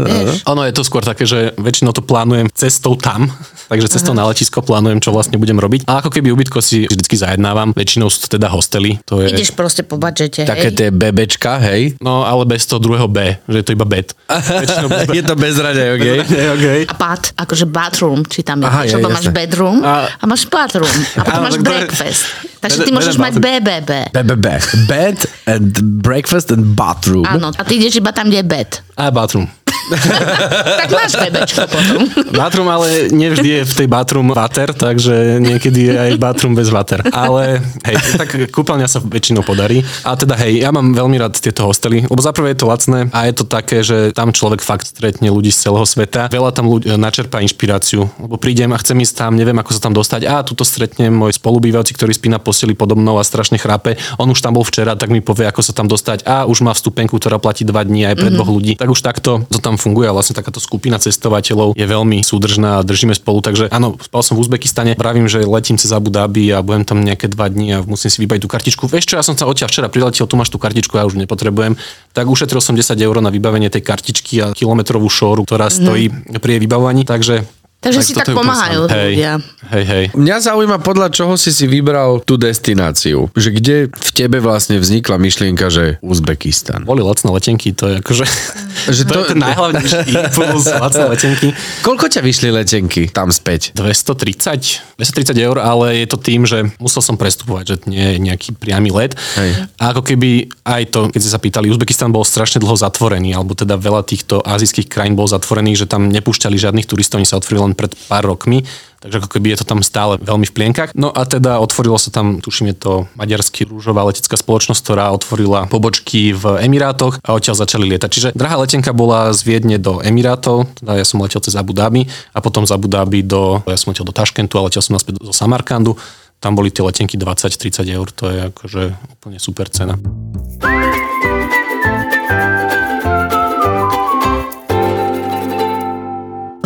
Ono 0.55 0.61
je 0.65 0.73
to 0.73 0.81
skôr 0.88 1.03
také, 1.03 1.27
že 1.27 1.53
väčšinou 1.59 1.91
to 1.91 2.01
plánujem 2.01 2.47
cestou 2.55 2.95
tam, 2.95 3.29
takže 3.71 3.91
cestou 3.91 4.15
na 4.15 4.25
letisko 4.29 4.63
plánujem, 4.63 5.03
čo 5.03 5.13
vlastne 5.13 5.38
budem 5.38 5.58
robiť. 5.59 5.85
A 5.85 5.99
ako 5.99 6.09
keby 6.09 6.31
ubytko 6.31 6.59
si 6.63 6.87
vždycky 6.87 7.15
zajednávam, 7.19 7.75
väčšinou 7.75 8.07
sú 8.07 8.25
to 8.25 8.39
teda 8.39 8.47
hostely. 8.49 8.97
To 9.07 9.21
je... 9.21 9.31
Ideš 9.35 9.53
proste 9.53 9.83
po 9.83 9.99
budžete, 9.99 10.47
Také 10.47 10.71
hej. 10.71 10.75
tie 10.75 10.87
bebečka, 10.89 11.59
hej. 11.59 11.99
No 11.99 12.23
ale 12.23 12.47
bez 12.47 12.65
toho 12.65 12.79
druhého 12.79 13.07
B, 13.11 13.37
že 13.45 13.57
je 13.61 13.65
to 13.65 13.75
iba 13.75 13.85
bed. 13.85 14.15
Bez 14.27 14.69
Je 15.17 15.23
to 15.23 15.35
bez 15.45 15.55
rade, 15.59 15.83
okej? 15.99 16.17
okay. 16.55 16.79
A 16.87 16.93
pad, 16.95 17.35
akože 17.35 17.65
bathroom, 17.67 18.23
či 18.25 18.41
tam 18.41 18.63
je, 18.63 18.67
Aha, 18.67 18.81
vieš, 18.87 18.95
je, 18.95 19.03
máš 19.03 19.27
bedroom 19.29 19.83
a, 19.83 20.07
A- 20.07 20.27
máš 20.27 20.47
bathroom 20.47 20.95
a 21.15 21.21
potom 21.27 21.41
máš 21.43 21.57
breakfast. 21.59 22.23
Takže 22.59 22.83
ty 22.83 22.91
môžeš 22.91 23.15
mať 23.15 23.39
BBB. 23.39 23.91
BBB. 24.11 24.45
Bed 24.91 25.17
and 25.47 25.71
breakfast 26.03 26.51
and 26.51 26.75
bathroom. 26.75 27.23
Áno, 27.23 27.55
a 27.55 27.61
ty 27.63 27.79
ideš 27.79 28.03
iba 28.03 28.11
tam, 28.11 28.27
kde 28.27 28.43
je 28.43 28.47
bed. 28.47 28.69
A 28.99 29.07
bathroom. 29.15 29.47
Tak 29.89 30.89
máš 30.93 31.13
bebečko 31.17 31.63
potom. 31.65 32.01
Bathroom, 32.34 32.69
ale 32.69 33.10
nevždy 33.10 33.50
je 33.50 33.62
v 33.65 33.74
tej 33.74 33.88
bathroom 33.89 34.31
water, 34.31 34.72
takže 34.72 35.41
niekedy 35.41 35.79
je 35.89 35.96
aj 35.98 36.10
bathroom 36.22 36.53
bez 36.53 36.69
water. 36.69 37.01
Ale 37.10 37.63
hej, 37.86 37.96
tak 38.15 38.29
kúpeľňa 38.53 38.88
sa 38.88 39.01
väčšinou 39.01 39.41
podarí. 39.41 39.81
A 40.05 40.13
teda 40.13 40.38
hej, 40.38 40.62
ja 40.62 40.69
mám 40.69 40.93
veľmi 40.93 41.17
rád 41.17 41.41
tieto 41.41 41.65
hostely, 41.65 42.05
lebo 42.05 42.22
zaprvé 42.22 42.53
je 42.53 42.60
to 42.62 42.69
lacné 42.69 43.10
a 43.10 43.25
je 43.25 43.34
to 43.34 43.46
také, 43.50 43.81
že 43.81 44.13
tam 44.13 44.29
človek 44.29 44.62
fakt 44.62 44.86
stretne 44.86 45.34
ľudí 45.34 45.50
z 45.50 45.69
celého 45.69 45.86
sveta. 45.86 46.29
Veľa 46.29 46.53
tam 46.53 46.69
ľudí 46.69 46.93
načerpá 46.93 47.41
inšpiráciu, 47.41 48.05
lebo 48.22 48.38
prídem 48.38 48.69
a 48.75 48.78
chcem 48.78 48.99
ísť 49.02 49.25
tam, 49.25 49.34
neviem 49.34 49.58
ako 49.58 49.71
sa 49.73 49.82
tam 49.82 49.93
dostať. 49.97 50.30
A 50.30 50.45
tuto 50.45 50.62
stretnem 50.62 51.10
môj 51.10 51.41
spolubývajúci, 51.41 51.97
ktorý 51.97 52.13
spí 52.13 52.30
na 52.30 52.38
posteli 52.38 52.78
podo 52.78 52.93
mnou 52.93 53.17
a 53.17 53.23
strašne 53.25 53.58
chrápe. 53.58 53.97
On 54.21 54.30
už 54.30 54.43
tam 54.43 54.54
bol 54.54 54.67
včera, 54.67 54.93
tak 54.93 55.10
mi 55.10 55.23
povie, 55.23 55.49
ako 55.49 55.65
sa 55.65 55.73
tam 55.73 55.89
dostať. 55.89 56.28
A 56.28 56.45
už 56.45 56.62
má 56.62 56.75
vstupenku, 56.75 57.17
ktorá 57.17 57.41
platí 57.41 57.65
dva 57.65 57.82
dní 57.82 58.06
aj 58.06 58.15
pre 58.19 58.30
mm-hmm. 58.30 58.36
dvoch 58.38 58.52
ľudí. 58.52 58.73
Tak 58.78 58.89
už 58.91 59.02
takto 59.02 59.47
to 59.47 59.58
tam 59.58 59.78
funguje 59.79 60.11
a 60.11 60.13
vlastne 60.13 60.35
takáto 60.35 60.59
skupina 60.59 60.99
cestovateľov 60.99 61.73
je 61.73 61.87
veľmi 61.87 62.19
súdržná 62.21 62.79
a 62.79 62.85
držíme 62.85 63.15
spolu. 63.15 63.39
Takže 63.39 63.71
áno, 63.71 63.95
spal 63.97 64.21
som 64.21 64.35
v 64.35 64.43
Uzbekistane, 64.43 64.99
vravím, 64.99 65.31
že 65.31 65.47
letím 65.47 65.79
cez 65.79 65.89
Abu 65.95 66.11
Dhabi 66.11 66.51
a 66.51 66.59
budem 66.59 66.83
tam 66.83 66.99
nejaké 66.99 67.31
dva 67.31 67.47
dní 67.47 67.79
a 67.79 67.83
musím 67.87 68.11
si 68.11 68.19
vybaviť 68.19 68.41
tú 68.43 68.49
kartičku. 68.51 68.83
Vieš 68.91 69.05
čo, 69.09 69.15
ja 69.15 69.23
som 69.23 69.39
sa 69.39 69.47
odtiaľ 69.47 69.71
včera 69.71 69.87
priletel, 69.87 70.27
tu 70.27 70.35
máš 70.35 70.51
tú 70.51 70.59
kartičku, 70.59 70.99
ja 70.99 71.07
už 71.07 71.15
nepotrebujem. 71.15 71.79
Tak 72.11 72.27
ušetril 72.27 72.59
som 72.59 72.75
10 72.75 72.99
eur 72.99 73.15
na 73.23 73.31
vybavenie 73.31 73.71
tej 73.71 73.81
kartičky 73.87 74.43
a 74.43 74.51
kilometrovú 74.51 75.07
šóru, 75.07 75.47
ktorá 75.47 75.71
stojí 75.71 76.11
pri 76.43 76.57
jej 76.57 76.61
vybavovaní. 76.61 77.07
Takže 77.07 77.59
Takže 77.79 78.03
si 78.03 78.11
tak 78.11 78.27
je 78.27 78.35
úplne 78.35 78.43
pomáhajú 78.43 78.81
hej, 78.91 78.91
ľudia. 78.91 79.31
Hej, 79.71 79.83
hej. 79.87 80.05
Mňa 80.11 80.35
zaujíma, 80.51 80.83
podľa 80.83 81.15
čoho 81.15 81.39
si 81.39 81.55
si 81.55 81.63
vybral 81.63 82.19
tú 82.27 82.35
destináciu. 82.35 83.31
Že 83.39 83.49
kde 83.55 83.75
v 83.87 84.09
tebe 84.11 84.43
vlastne 84.43 84.83
vznikla 84.83 85.15
myšlienka, 85.15 85.71
že 85.71 85.95
Uzbekistan. 86.03 86.83
Boli 86.83 86.99
lacné 86.99 87.31
letenky, 87.31 87.71
to 87.71 87.87
je 87.87 87.95
akože... 88.03 88.25
Že 88.79 89.03
to, 89.05 89.11
to- 89.11 89.19
je 89.19 89.25
ten 89.35 89.41
najhlavnejší 89.43 89.99
impuls, 90.15 90.63
lacné 90.71 91.05
letenky. 91.11 91.47
Koľko 91.83 92.07
ťa 92.07 92.21
vyšli 92.23 92.47
letenky 92.51 93.11
tam 93.11 93.27
späť? 93.27 93.75
230, 93.75 94.95
230 94.95 95.35
eur, 95.35 95.59
ale 95.59 95.99
je 95.99 96.07
to 96.07 96.15
tým, 96.15 96.47
že 96.47 96.63
musel 96.79 97.03
som 97.03 97.19
prestupovať, 97.19 97.63
že 97.63 97.75
nie 97.91 98.15
je 98.15 98.17
nejaký 98.23 98.55
priamy 98.55 98.87
let. 98.91 99.19
Hej. 99.35 99.67
A 99.79 99.91
ako 99.91 100.07
keby 100.07 100.47
aj 100.63 100.95
to, 100.95 101.11
keď 101.11 101.19
ste 101.19 101.31
sa 101.31 101.43
pýtali, 101.43 101.67
Uzbekistan 101.67 102.15
bol 102.15 102.23
strašne 102.23 102.63
dlho 102.63 102.79
zatvorený, 102.79 103.35
alebo 103.35 103.51
teda 103.51 103.75
veľa 103.75 104.07
týchto 104.07 104.39
azijských 104.47 104.87
krajín 104.87 105.19
bol 105.19 105.27
zatvorených, 105.27 105.83
že 105.83 105.91
tam 105.91 106.07
nepúšťali 106.07 106.55
žiadnych 106.55 106.87
turistov, 106.87 107.19
oni 107.19 107.27
sa 107.27 107.35
otvorili 107.35 107.68
len 107.69 107.77
pred 107.77 107.93
pár 108.10 108.25
rokmi. 108.25 108.65
Takže 108.99 109.23
ako 109.23 109.29
keby 109.32 109.55
je 109.55 109.63
to 109.63 109.69
tam 109.69 109.79
stále 109.79 110.19
veľmi 110.19 110.43
v 110.43 110.51
plienkach. 110.51 110.91
No 110.91 111.08
a 111.08 111.23
teda 111.23 111.63
otvorilo 111.63 111.95
sa 111.95 112.12
tam, 112.12 112.43
tuším, 112.43 112.75
je 112.75 112.77
to 112.84 112.93
maďarský 113.15 113.63
rúžová 113.63 114.03
letecká 114.03 114.36
spoločnosť, 114.36 114.82
ktorá 114.84 115.15
otvorila 115.15 115.71
pobočky 115.71 116.36
v 116.36 116.60
Emirátoch 116.67 117.15
a 117.23 117.32
odtiaľ 117.32 117.63
začali 117.63 117.88
lietať. 117.95 118.10
Čiže 118.12 118.29
drahá 118.36 118.60
letenka 118.60 118.91
bola 118.91 119.32
z 119.32 119.39
Viedne 119.47 119.79
do 119.79 120.03
Emirátov, 120.03 120.67
teda 120.84 120.99
ja 120.99 121.05
som 121.08 121.23
letel 121.23 121.39
cez 121.39 121.55
Abu 121.55 121.71
Dhabi 121.71 122.12
a 122.36 122.43
potom 122.43 122.67
z 122.67 122.75
Abu 122.75 122.91
Dhabi 122.91 123.23
do, 123.23 123.63
ja 123.63 123.79
som 123.79 123.95
letel 123.95 124.03
do 124.03 124.12
Taškentu 124.12 124.60
a 124.60 124.67
letel 124.67 124.84
som 124.84 124.99
naspäť 124.99 125.23
do 125.23 125.32
Samarkandu. 125.32 125.95
Tam 126.43 126.55
boli 126.55 126.67
tie 126.67 126.84
letenky 126.84 127.15
20-30 127.15 127.88
eur, 127.88 128.08
to 128.12 128.27
je 128.27 128.39
akože 128.51 128.84
úplne 129.15 129.39
super 129.39 129.71
cena. 129.71 129.95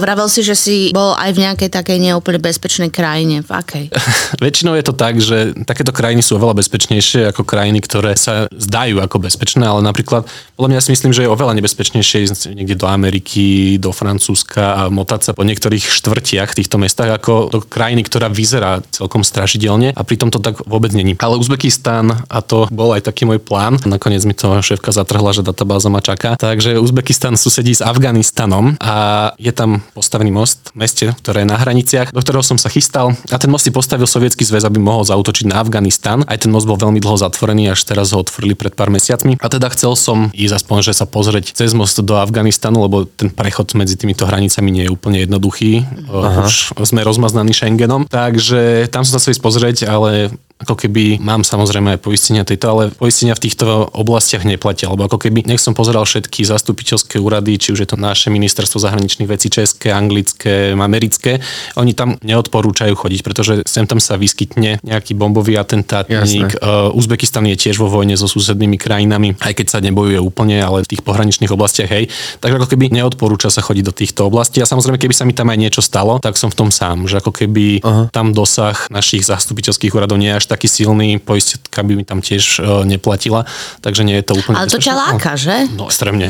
Vravel 0.03 0.27
si, 0.27 0.43
že 0.43 0.59
si 0.59 0.75
bol 0.91 1.15
aj 1.15 1.31
v 1.31 1.47
nejakej 1.47 1.71
takej 1.71 1.95
neúplne 1.95 2.35
bezpečnej 2.43 2.91
krajine. 2.91 3.39
V 3.39 3.51
akej? 3.55 3.85
Väčšinou 4.43 4.75
je 4.75 4.83
to 4.83 4.91
tak, 4.91 5.15
že 5.23 5.55
takéto 5.63 5.95
krajiny 5.95 6.19
sú 6.19 6.35
oveľa 6.35 6.59
bezpečnejšie 6.59 7.31
ako 7.31 7.47
krajiny, 7.47 7.79
ktoré 7.79 8.19
sa 8.19 8.51
zdajú 8.51 8.99
ako 8.99 9.23
bezpečné, 9.23 9.63
ale 9.63 9.79
napríklad, 9.79 10.27
podľa 10.59 10.69
mňa 10.75 10.81
si 10.83 10.89
myslím, 10.91 11.15
že 11.15 11.23
je 11.23 11.31
oveľa 11.31 11.55
nebezpečnejšie 11.55 12.19
ísť 12.27 12.51
niekde 12.51 12.75
do 12.75 12.91
Ameriky, 12.91 13.79
do 13.79 13.95
Francúzska 13.95 14.75
a 14.75 14.81
motať 14.91 15.21
sa 15.23 15.31
po 15.31 15.47
niektorých 15.47 15.87
štvrtiach 15.87 16.51
týchto 16.51 16.75
mestách 16.75 17.15
ako 17.15 17.47
do 17.47 17.59
krajiny, 17.63 18.03
ktorá 18.03 18.27
vyzerá 18.27 18.83
celkom 18.91 19.23
strašidelne 19.23 19.95
a 19.95 20.01
pritom 20.03 20.27
to 20.35 20.43
tak 20.43 20.59
vôbec 20.67 20.91
není. 20.91 21.15
Ale 21.23 21.39
Uzbekistan, 21.39 22.27
a 22.27 22.43
to 22.43 22.67
bol 22.67 22.91
aj 22.91 23.07
taký 23.07 23.23
môj 23.23 23.39
plán, 23.39 23.79
nakoniec 23.87 24.27
mi 24.27 24.35
to 24.35 24.59
šéfka 24.59 24.91
zatrhla, 24.91 25.31
že 25.31 25.47
databáza 25.47 25.87
ma 25.87 26.03
čaká, 26.03 26.35
takže 26.35 26.75
Uzbekistan 26.75 27.39
susedí 27.39 27.71
s 27.71 27.79
Afganistanom 27.79 28.75
a 28.83 29.31
je 29.39 29.55
tam 29.55 29.79
postavený 29.93 30.33
most 30.33 30.73
v 30.73 30.83
meste, 30.83 31.05
ktoré 31.21 31.45
je 31.45 31.51
na 31.53 31.57
hraniciach, 31.61 32.11
do 32.11 32.19
ktorého 32.19 32.41
som 32.41 32.57
sa 32.57 32.67
chystal 32.67 33.13
a 33.29 33.37
ten 33.37 33.47
most 33.47 33.63
si 33.63 33.71
postavil 33.71 34.09
sovietský 34.09 34.43
zväz, 34.43 34.65
aby 34.65 34.81
mohol 34.81 35.05
zautočiť 35.05 35.45
na 35.47 35.61
Afganistan. 35.61 36.25
Aj 36.25 36.35
ten 36.35 36.49
most 36.49 36.65
bol 36.65 36.75
veľmi 36.75 36.97
dlho 36.97 37.21
zatvorený, 37.21 37.71
až 37.71 37.85
teraz 37.85 38.11
ho 38.11 38.19
otvorili 38.19 38.57
pred 38.57 38.73
pár 38.73 38.89
mesiacmi. 38.89 39.37
A 39.39 39.47
teda 39.47 39.69
chcel 39.71 39.93
som 39.93 40.33
ísť 40.33 40.65
aspoň, 40.65 40.77
že 40.83 40.93
sa 40.97 41.05
pozrieť 41.05 41.53
cez 41.53 41.71
most 41.77 42.01
do 42.01 42.17
Afganistanu, 42.17 42.83
lebo 42.83 43.05
ten 43.05 43.29
prechod 43.29 43.71
medzi 43.77 43.95
týmito 43.95 44.25
hranicami 44.25 44.69
nie 44.73 44.83
je 44.89 44.93
úplne 44.93 45.21
jednoduchý. 45.23 45.85
Aha. 46.09 46.49
Už 46.49 46.73
sme 46.89 47.05
rozmaznaní 47.05 47.53
Schengenom, 47.53 48.09
takže 48.09 48.89
tam 48.89 49.05
som 49.05 49.15
sa 49.15 49.19
chcel 49.21 49.37
ísť 49.37 49.43
pozrieť, 49.45 49.77
ale 49.85 50.33
ako 50.63 50.75
keby 50.75 51.19
mám 51.19 51.43
samozrejme 51.43 51.95
aj 51.95 51.99
poistenia 51.99 52.47
tejto, 52.47 52.65
ale 52.71 52.83
poistenia 52.95 53.35
v 53.35 53.43
týchto 53.45 53.91
oblastiach 53.91 54.47
neplatia, 54.47 54.89
lebo 54.89 55.05
ako 55.05 55.19
keby, 55.19 55.45
nech 55.45 55.61
som 55.61 55.75
pozeral 55.75 56.07
všetky 56.07 56.47
zastupiteľské 56.47 57.19
úrady, 57.19 57.59
či 57.59 57.75
už 57.75 57.83
je 57.83 57.89
to 57.93 57.97
naše 57.99 58.31
ministerstvo 58.31 58.79
zahraničných 58.79 59.29
vecí, 59.29 59.51
české, 59.51 59.91
anglické, 59.91 60.73
americké, 60.73 61.43
oni 61.75 61.93
tam 61.93 62.15
neodporúčajú 62.23 62.95
chodiť, 62.95 63.19
pretože 63.21 63.53
sem 63.67 63.85
tam 63.85 63.99
sa 63.99 64.15
vyskytne 64.15 64.79
nejaký 64.81 65.13
bombový 65.13 65.59
atentátnik. 65.59 66.57
Uh, 66.59 66.89
Uzbekistan 66.95 67.45
je 67.51 67.59
tiež 67.59 67.77
vo 67.77 67.91
vojne 67.91 68.15
so 68.15 68.25
susednými 68.25 68.79
krajinami, 68.79 69.35
aj 69.43 69.53
keď 69.59 69.67
sa 69.67 69.79
nebojuje 69.83 70.19
úplne, 70.23 70.57
ale 70.63 70.87
v 70.87 70.91
tých 70.95 71.03
pohraničných 71.03 71.51
oblastiach, 71.51 71.91
hej. 71.91 72.07
Takže 72.39 72.57
ako 72.57 72.67
keby 72.71 72.93
neodporúča 72.93 73.51
sa 73.51 73.59
chodiť 73.59 73.83
do 73.83 73.93
týchto 73.93 74.31
oblastí. 74.31 74.63
A 74.63 74.69
samozrejme, 74.69 74.97
keby 74.97 75.13
sa 75.13 75.27
mi 75.27 75.35
tam 75.35 75.51
aj 75.51 75.59
niečo 75.59 75.81
stalo, 75.83 76.17
tak 76.23 76.39
som 76.39 76.47
v 76.47 76.57
tom 76.57 76.69
sám, 76.71 77.09
že 77.09 77.19
ako 77.19 77.31
keby 77.35 77.83
Aha. 77.83 78.03
tam 78.13 78.31
dosah 78.31 78.75
našich 78.87 79.25
zastupiteľských 79.27 79.91
úradov 79.91 80.21
nie 80.21 80.31
je 80.31 80.39
až 80.39 80.45
taký 80.53 80.69
silný, 80.69 81.17
poistka 81.17 81.81
by 81.81 81.97
mi 81.97 82.05
tam 82.05 82.21
tiež 82.21 82.61
uh, 82.61 82.85
neplatila, 82.85 83.49
takže 83.81 84.05
nie 84.05 84.21
je 84.21 84.25
to 84.29 84.37
úplne 84.37 84.61
Ale 84.61 84.69
to 84.69 84.77
ťa 84.77 84.93
láka, 84.93 85.33
že? 85.33 85.65
No, 85.73 85.89
extrémne. 85.89 86.29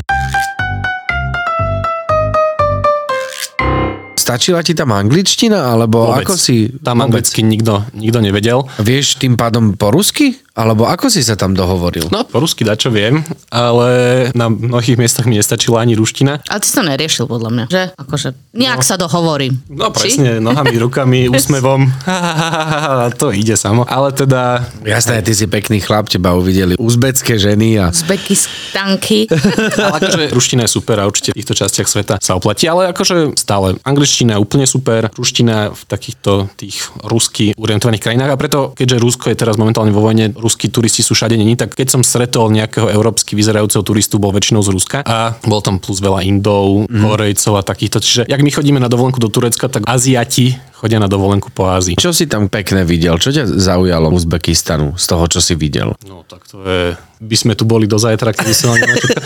Stačila 4.34 4.66
ti 4.66 4.74
tam 4.74 4.90
angličtina, 4.90 5.78
alebo 5.78 6.10
Vôbec. 6.10 6.26
ako 6.26 6.34
si... 6.42 6.66
Tam 6.82 7.06
vôbec? 7.06 7.22
anglicky 7.22 7.46
nikto, 7.46 7.86
nikto 7.94 8.18
nevedel. 8.18 8.66
Vieš 8.82 9.22
tým 9.22 9.38
pádom 9.38 9.78
po 9.78 9.94
rusky? 9.94 10.42
Alebo 10.54 10.86
ako 10.86 11.10
si 11.10 11.26
sa 11.26 11.34
tam 11.34 11.58
dohovoril? 11.58 12.14
No, 12.14 12.30
po 12.30 12.38
rusky 12.38 12.62
dačo 12.62 12.94
viem, 12.94 13.26
ale 13.50 14.30
na 14.38 14.54
mnohých 14.54 15.02
miestach 15.02 15.26
mi 15.26 15.42
nestačila 15.42 15.82
ani 15.82 15.98
ruština. 15.98 16.46
Ale 16.46 16.62
ty 16.62 16.70
si 16.70 16.78
to 16.78 16.86
neriešil 16.86 17.26
podľa 17.26 17.50
mňa, 17.50 17.66
že? 17.74 17.84
Akože 17.98 18.38
nejak 18.54 18.82
no. 18.82 18.86
sa 18.86 18.96
dohovorím. 19.02 19.58
No 19.74 19.90
Či? 19.90 19.98
presne, 19.98 20.38
nohami, 20.38 20.78
rukami, 20.78 21.26
úsmevom. 21.34 21.90
to 23.18 23.34
ide 23.34 23.58
samo. 23.58 23.82
Ale 23.90 24.14
teda, 24.14 24.62
Jasné, 24.86 25.26
ty 25.26 25.34
si 25.34 25.50
pekný 25.50 25.82
chlap, 25.82 26.06
teba 26.06 26.38
uvideli 26.38 26.78
uzbecké 26.78 27.42
ženy 27.42 27.82
a... 27.82 27.90
Uzbekistanky. 27.90 29.26
ale 29.90 30.06
akože 30.06 30.38
ruština 30.38 30.70
je 30.70 30.72
super 30.78 31.02
a 31.02 31.10
určite 31.10 31.34
v 31.34 31.42
týchto 31.42 31.58
častiach 31.58 31.90
sveta 31.90 32.16
sa 32.22 32.38
oplatí, 32.38 32.70
ale 32.70 32.94
akože 32.94 33.34
stále 33.42 33.74
angličtina 33.82 34.23
je 34.32 34.40
úplne 34.40 34.64
super, 34.64 35.12
ruština 35.12 35.76
v 35.76 35.82
takýchto 35.84 36.48
tých 36.56 36.80
rusky 37.04 37.52
orientovaných 37.60 38.00
krajinách 38.00 38.32
a 38.32 38.40
preto, 38.40 38.60
keďže 38.72 39.02
Rusko 39.04 39.26
je 39.28 39.38
teraz 39.38 39.60
momentálne 39.60 39.92
vo 39.92 40.00
vojne, 40.00 40.32
ruskí 40.32 40.72
turisti 40.72 41.04
sú 41.04 41.12
všade 41.18 41.36
není, 41.36 41.60
tak 41.60 41.76
keď 41.76 42.00
som 42.00 42.02
stretol 42.02 42.48
nejakého 42.54 42.88
európsky 42.88 43.36
vyzerajúceho 43.36 43.84
turistu, 43.84 44.22
bol 44.22 44.32
väčšinou 44.32 44.64
z 44.64 44.72
Ruska 44.72 45.00
a 45.04 45.36
bol 45.44 45.60
tam 45.60 45.84
plus 45.84 46.00
veľa 46.00 46.24
Indov, 46.24 46.88
mm. 46.88 47.02
Korejcov 47.04 47.54
a 47.60 47.64
takýchto. 47.66 48.00
Čiže 48.00 48.22
jak 48.32 48.42
my 48.42 48.52
chodíme 48.54 48.80
na 48.80 48.88
dovolenku 48.88 49.20
do 49.20 49.28
Turecka, 49.28 49.68
tak 49.68 49.84
Aziati 49.84 50.73
chodia 50.84 51.00
na 51.00 51.08
dovolenku 51.08 51.48
po 51.56 51.72
Ázii. 51.72 51.96
Čo 51.96 52.12
si 52.12 52.28
tam 52.28 52.52
pekné 52.52 52.84
videl? 52.84 53.16
Čo 53.16 53.32
ťa 53.32 53.48
zaujalo 53.48 54.12
Uzbekistanu 54.12 55.00
z 55.00 55.06
toho, 55.08 55.24
čo 55.32 55.40
si 55.40 55.56
videl? 55.56 55.96
No 56.04 56.28
tak 56.28 56.44
to 56.44 56.60
je... 56.60 57.00
By 57.24 57.38
sme 57.40 57.54
tu 57.56 57.64
boli 57.64 57.88
do 57.88 57.96
zajtra, 57.96 58.36
keby 58.36 58.52
som 58.52 58.76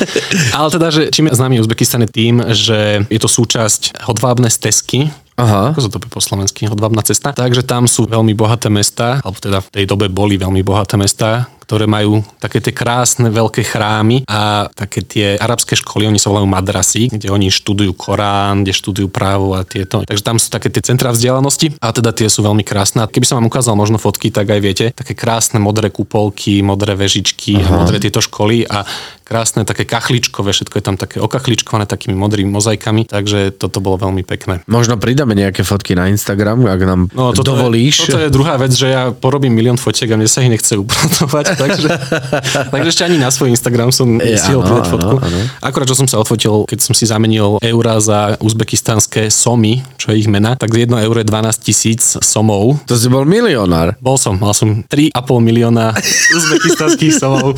Ale 0.57 0.69
teda, 0.69 0.93
že 0.93 1.01
čím 1.09 1.33
je 1.33 1.33
známy 1.33 1.57
Uzbekistan 1.57 2.05
je 2.05 2.13
tým, 2.13 2.45
že 2.53 3.01
je 3.09 3.17
to 3.17 3.25
súčasť 3.25 4.05
hodvábne 4.05 4.53
stezky, 4.53 5.09
Aha. 5.37 5.69
ako 5.69 5.81
sa 5.85 5.89
to 5.93 6.01
po 6.01 6.17
slovensky, 6.17 6.65
hodvábna 6.65 7.05
cesta. 7.05 7.29
Takže 7.29 7.61
tam 7.61 7.85
sú 7.85 8.09
veľmi 8.09 8.33
bohaté 8.33 8.73
mesta, 8.73 9.21
alebo 9.21 9.37
teda 9.37 9.61
v 9.61 9.69
tej 9.69 9.85
dobe 9.85 10.09
boli 10.09 10.33
veľmi 10.33 10.65
bohaté 10.65 10.97
mesta, 10.97 11.45
ktoré 11.67 11.83
majú 11.83 12.23
také 12.39 12.63
tie 12.63 12.71
krásne 12.71 13.27
veľké 13.27 13.59
chrámy 13.67 14.23
a 14.23 14.71
také 14.71 15.03
tie 15.03 15.35
arabské 15.35 15.75
školy, 15.75 16.07
oni 16.07 16.15
sa 16.15 16.31
volajú 16.31 16.47
madrasy, 16.47 17.11
kde 17.11 17.27
oni 17.27 17.51
študujú 17.51 17.91
Korán, 17.91 18.63
kde 18.63 18.71
študujú 18.71 19.11
právo 19.11 19.51
a 19.51 19.67
tieto. 19.67 20.07
Takže 20.07 20.23
tam 20.23 20.39
sú 20.39 20.47
také 20.47 20.71
tie 20.71 20.79
centra 20.79 21.11
vzdelanosti 21.11 21.75
a 21.83 21.91
teda 21.91 22.15
tie 22.15 22.31
sú 22.31 22.39
veľmi 22.41 22.63
krásne. 22.63 23.03
A 23.03 23.11
Keby 23.11 23.27
som 23.27 23.43
vám 23.43 23.51
ukázal 23.51 23.75
možno 23.75 23.99
fotky, 23.99 24.31
tak 24.31 24.47
aj 24.47 24.61
viete, 24.63 24.85
také 24.95 25.11
krásne 25.11 25.59
modré 25.59 25.91
kupolky, 25.91 26.63
modré 26.63 26.95
vežičky, 26.95 27.59
Aha. 27.59 27.83
modré 27.83 27.99
tieto 27.99 28.23
školy 28.23 28.63
a 28.63 28.87
krásne 29.27 29.67
také 29.67 29.83
kachličkové, 29.83 30.55
všetko 30.55 30.75
je 30.79 30.83
tam 30.87 30.95
také 30.95 31.19
okachličkované 31.19 31.83
takými 31.83 32.15
modrými 32.15 32.47
mozaikami, 32.47 33.11
takže 33.11 33.51
toto 33.59 33.83
bolo 33.83 33.99
veľmi 33.99 34.23
pekné. 34.23 34.63
Možno 34.71 34.95
pridáme 34.95 35.35
nejaké 35.35 35.67
fotky 35.67 35.99
na 35.99 36.07
Instagram, 36.07 36.63
ak 36.63 36.81
nám 36.87 37.01
No, 37.11 37.35
toto 37.35 37.51
dovolíš. 37.59 38.07
Je, 38.07 38.15
toto 38.15 38.23
je 38.23 38.31
druhá 38.31 38.55
vec, 38.55 38.71
že 38.71 38.87
ja 38.87 39.11
porobím 39.11 39.51
milión 39.51 39.75
fotiek 39.75 40.07
a 40.07 40.15
mne 40.15 40.31
sa 40.31 40.39
ich 40.39 40.51
nechce 40.53 40.79
upratovať, 40.79 41.59
takže, 41.59 41.89
takže 42.73 42.87
ešte 42.87 43.03
ani 43.03 43.19
na 43.19 43.27
svoj 43.27 43.51
Instagram 43.51 43.91
som 43.91 44.07
Je, 44.15 44.39
nestihol 44.39 44.63
áno, 44.63 44.67
pridať 44.71 44.85
áno, 44.87 44.91
fotku. 44.95 45.15
áno. 45.19 45.39
Akurát, 45.59 45.87
čo 45.91 45.97
som 45.99 46.07
sa 46.07 46.23
odfotil, 46.23 46.63
keď 46.63 46.79
som 46.79 46.93
si 46.95 47.03
zamenil 47.03 47.59
eura 47.59 47.99
za 47.99 48.39
uzbekistanské 48.39 49.27
somy, 49.27 49.83
čo 49.99 50.15
je 50.15 50.23
ich 50.23 50.29
mena, 50.31 50.55
tak 50.55 50.71
1 50.71 50.87
euro 51.03 51.19
je 51.19 51.27
12 51.27 51.67
tisíc 51.67 52.15
somov. 52.23 52.79
To 52.87 52.95
si 52.95 53.11
bol 53.11 53.27
milionár. 53.27 53.99
Bol 53.99 54.15
som, 54.15 54.39
mal 54.39 54.55
som 54.55 54.87
3,5 54.87 55.11
milióna 55.43 55.91
uzbekistanských 56.37 57.13
somov. 57.17 57.57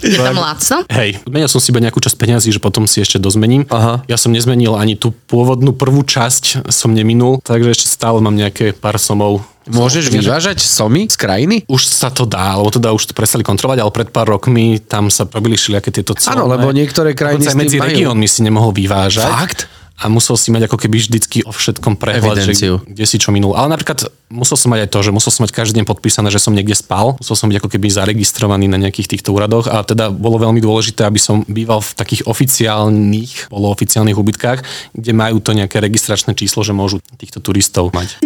Je 0.00 0.16
tam 0.16 0.38
lacno? 0.38 0.86
Hej, 0.94 1.18
menil 1.26 1.50
som 1.50 1.58
si 1.58 1.74
iba 1.74 1.82
nejakú 1.82 1.98
časť 1.98 2.14
peňazí, 2.14 2.54
že 2.54 2.62
potom 2.62 2.86
si 2.86 3.02
ešte 3.02 3.18
dozmením. 3.18 3.66
Aha. 3.66 4.06
Ja 4.06 4.14
som 4.14 4.30
nezmenil 4.30 4.78
ani 4.78 4.94
tú 4.94 5.10
pôvodnú 5.10 5.74
prvú 5.74 6.06
časť, 6.06 6.70
som 6.70 6.94
neminul, 6.94 7.42
takže 7.42 7.74
ešte 7.74 7.86
stále 7.90 8.22
mám 8.22 8.38
nejaké 8.38 8.70
pár 8.78 8.94
somov. 9.02 9.42
Môžeš 9.64 10.12
vyvážať 10.12 10.60
somy 10.60 11.08
z 11.08 11.16
krajiny? 11.16 11.56
Už 11.64 11.88
sa 11.88 12.12
to 12.12 12.28
dá, 12.28 12.52
lebo 12.60 12.68
teda 12.68 12.92
už 12.92 13.10
to 13.10 13.16
prestali 13.16 13.40
kontrolovať, 13.40 13.80
ale 13.80 13.90
pred 13.96 14.08
pár 14.12 14.28
rokmi 14.28 14.76
tam 14.76 15.08
sa 15.08 15.24
robili 15.24 15.56
všelijaké 15.56 15.88
tieto 15.88 16.12
celé. 16.12 16.36
Áno, 16.36 16.52
lebo 16.52 16.68
niektoré 16.68 17.16
krajiny 17.16 17.48
medzi 17.56 17.80
regiónmi 17.80 18.28
si 18.28 18.44
nemohol 18.44 18.76
vyvážať. 18.76 19.24
Fakt? 19.24 19.60
A 19.94 20.10
musel 20.10 20.34
si 20.34 20.50
mať 20.50 20.66
ako 20.66 20.74
keby 20.74 20.98
vždycky 20.98 21.46
o 21.46 21.54
všetkom 21.54 21.94
prehľad, 21.94 22.42
že 22.42 22.50
Evidenciu. 22.50 22.74
kde 22.82 23.04
si 23.06 23.16
čo 23.22 23.30
minul. 23.30 23.54
Ale 23.54 23.70
napríklad 23.70 24.10
musel 24.26 24.58
som 24.58 24.74
mať 24.74 24.84
aj 24.84 24.90
to, 24.90 24.98
že 25.06 25.10
musel 25.14 25.30
som 25.30 25.46
mať 25.46 25.54
každý 25.54 25.78
deň 25.78 25.86
podpísané, 25.86 26.34
že 26.34 26.42
som 26.42 26.50
niekde 26.50 26.74
spal. 26.74 27.14
Musel 27.22 27.38
som 27.38 27.46
byť 27.46 27.62
ako 27.62 27.68
keby 27.70 27.86
zaregistrovaný 27.94 28.66
na 28.66 28.74
nejakých 28.82 29.14
týchto 29.14 29.30
úradoch 29.30 29.70
a 29.70 29.86
teda 29.86 30.10
bolo 30.10 30.42
veľmi 30.42 30.58
dôležité, 30.58 31.06
aby 31.06 31.22
som 31.22 31.46
býval 31.46 31.78
v 31.78 31.94
takých 31.94 32.26
oficiálnych, 32.26 33.54
polooficiálnych 33.54 34.18
ubytkách, 34.18 34.60
kde 34.98 35.12
majú 35.14 35.38
to 35.38 35.54
nejaké 35.54 35.78
registračné 35.78 36.34
číslo, 36.34 36.66
že 36.66 36.74
môžu 36.74 36.98
týchto 37.14 37.38
turistov 37.38 37.94
mať. 37.94 38.18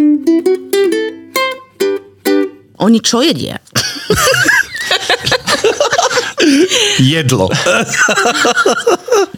Oni 2.79 2.97
čo 3.03 3.21
jedia? 3.21 3.61
Jedlo. 6.99 7.49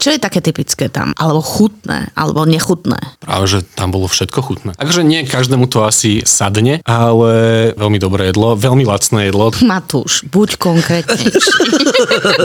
Čo 0.01 0.17
je 0.17 0.19
také 0.19 0.41
typické 0.41 0.89
tam? 0.89 1.13
Alebo 1.13 1.45
chutné, 1.45 2.09
alebo 2.17 2.41
nechutné? 2.47 2.97
Práve, 3.21 3.45
že 3.45 3.59
tam 3.77 3.93
bolo 3.93 4.09
všetko 4.09 4.39
chutné. 4.41 4.71
Takže 4.77 5.05
nie 5.05 5.27
každému 5.27 5.69
to 5.69 5.85
asi 5.85 6.25
sadne, 6.25 6.81
ale 6.89 7.31
veľmi 7.77 8.01
dobré 8.01 8.33
jedlo, 8.33 8.57
veľmi 8.57 8.81
lacné 8.87 9.29
jedlo. 9.29 9.53
Matúš, 9.61 10.25
buď 10.25 10.57
konkrétnejší. 10.57 11.61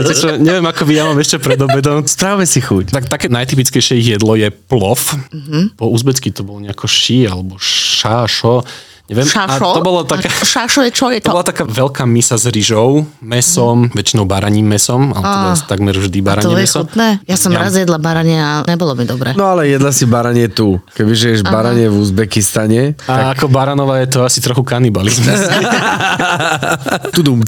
Čo, 0.20 0.36
neviem 0.36 0.66
ako 0.68 0.82
vy, 0.84 0.92
ja 0.96 1.04
mám 1.08 1.18
ešte 1.20 1.40
pred 1.40 1.60
obedom. 1.60 2.04
Správame 2.04 2.44
si 2.44 2.60
chuť. 2.60 2.92
Tak 2.92 3.08
také 3.08 3.32
najtypickejšie 3.32 4.00
jedlo 4.00 4.36
je 4.36 4.52
plov. 4.52 5.00
Mm-hmm. 5.32 5.80
Po 5.80 5.88
uzbecky 5.88 6.32
to 6.32 6.44
bolo 6.44 6.60
nejako 6.60 6.86
ší 6.88 7.24
alebo 7.24 7.56
šášo. 7.60 8.64
Neviem. 9.06 9.22
Šašo? 9.24 9.62
A 9.62 9.72
to 9.72 9.82
bolo 9.82 10.02
taká... 10.02 10.26
A 10.26 10.42
šašo 10.42 10.82
je 10.82 10.90
čo 10.90 11.06
je 11.08 11.18
To 11.20 11.30
to? 11.30 11.32
bola 11.32 11.44
taká 11.44 11.62
veľká 11.62 12.02
misa 12.04 12.34
s 12.34 12.42
rýžou, 12.44 13.06
mesom, 13.20 13.86
väčšinou 13.88 14.24
baraním 14.24 14.66
mesom, 14.66 15.10
ale 15.10 15.22
teda 15.22 15.50
Á. 15.52 15.62
takmer 15.64 15.94
vždy 15.94 16.18
baranie 16.20 16.42
to 16.44 16.52
je 16.52 16.58
meso. 16.60 16.78
chutné? 16.82 17.08
Ja 17.22 17.34
som 17.34 17.50
Ja- 17.50 17.62
raz 17.62 17.72
jedla 17.72 17.96
baranie 17.96 18.34
a 18.34 18.64
nebolo 18.64 18.92
mi 18.92 19.02
dobre. 19.02 19.30
No 19.32 19.46
ale 19.46 19.68
jedla 19.68 19.90
si 19.90 20.04
baranie 20.04 20.48
tu. 20.48 20.82
Kebyže 20.92 21.26
ješ 21.32 21.42
baranie 21.42 21.86
v 21.86 21.96
Uzbekistane, 21.96 22.98
A 23.06 23.30
ako 23.30 23.46
baranova 23.46 23.98
je 23.98 24.08
to 24.08 24.20
asi 24.20 24.42
trochu 24.42 24.62
kanibalizmus. 24.62 25.38
tudum. 27.14 27.40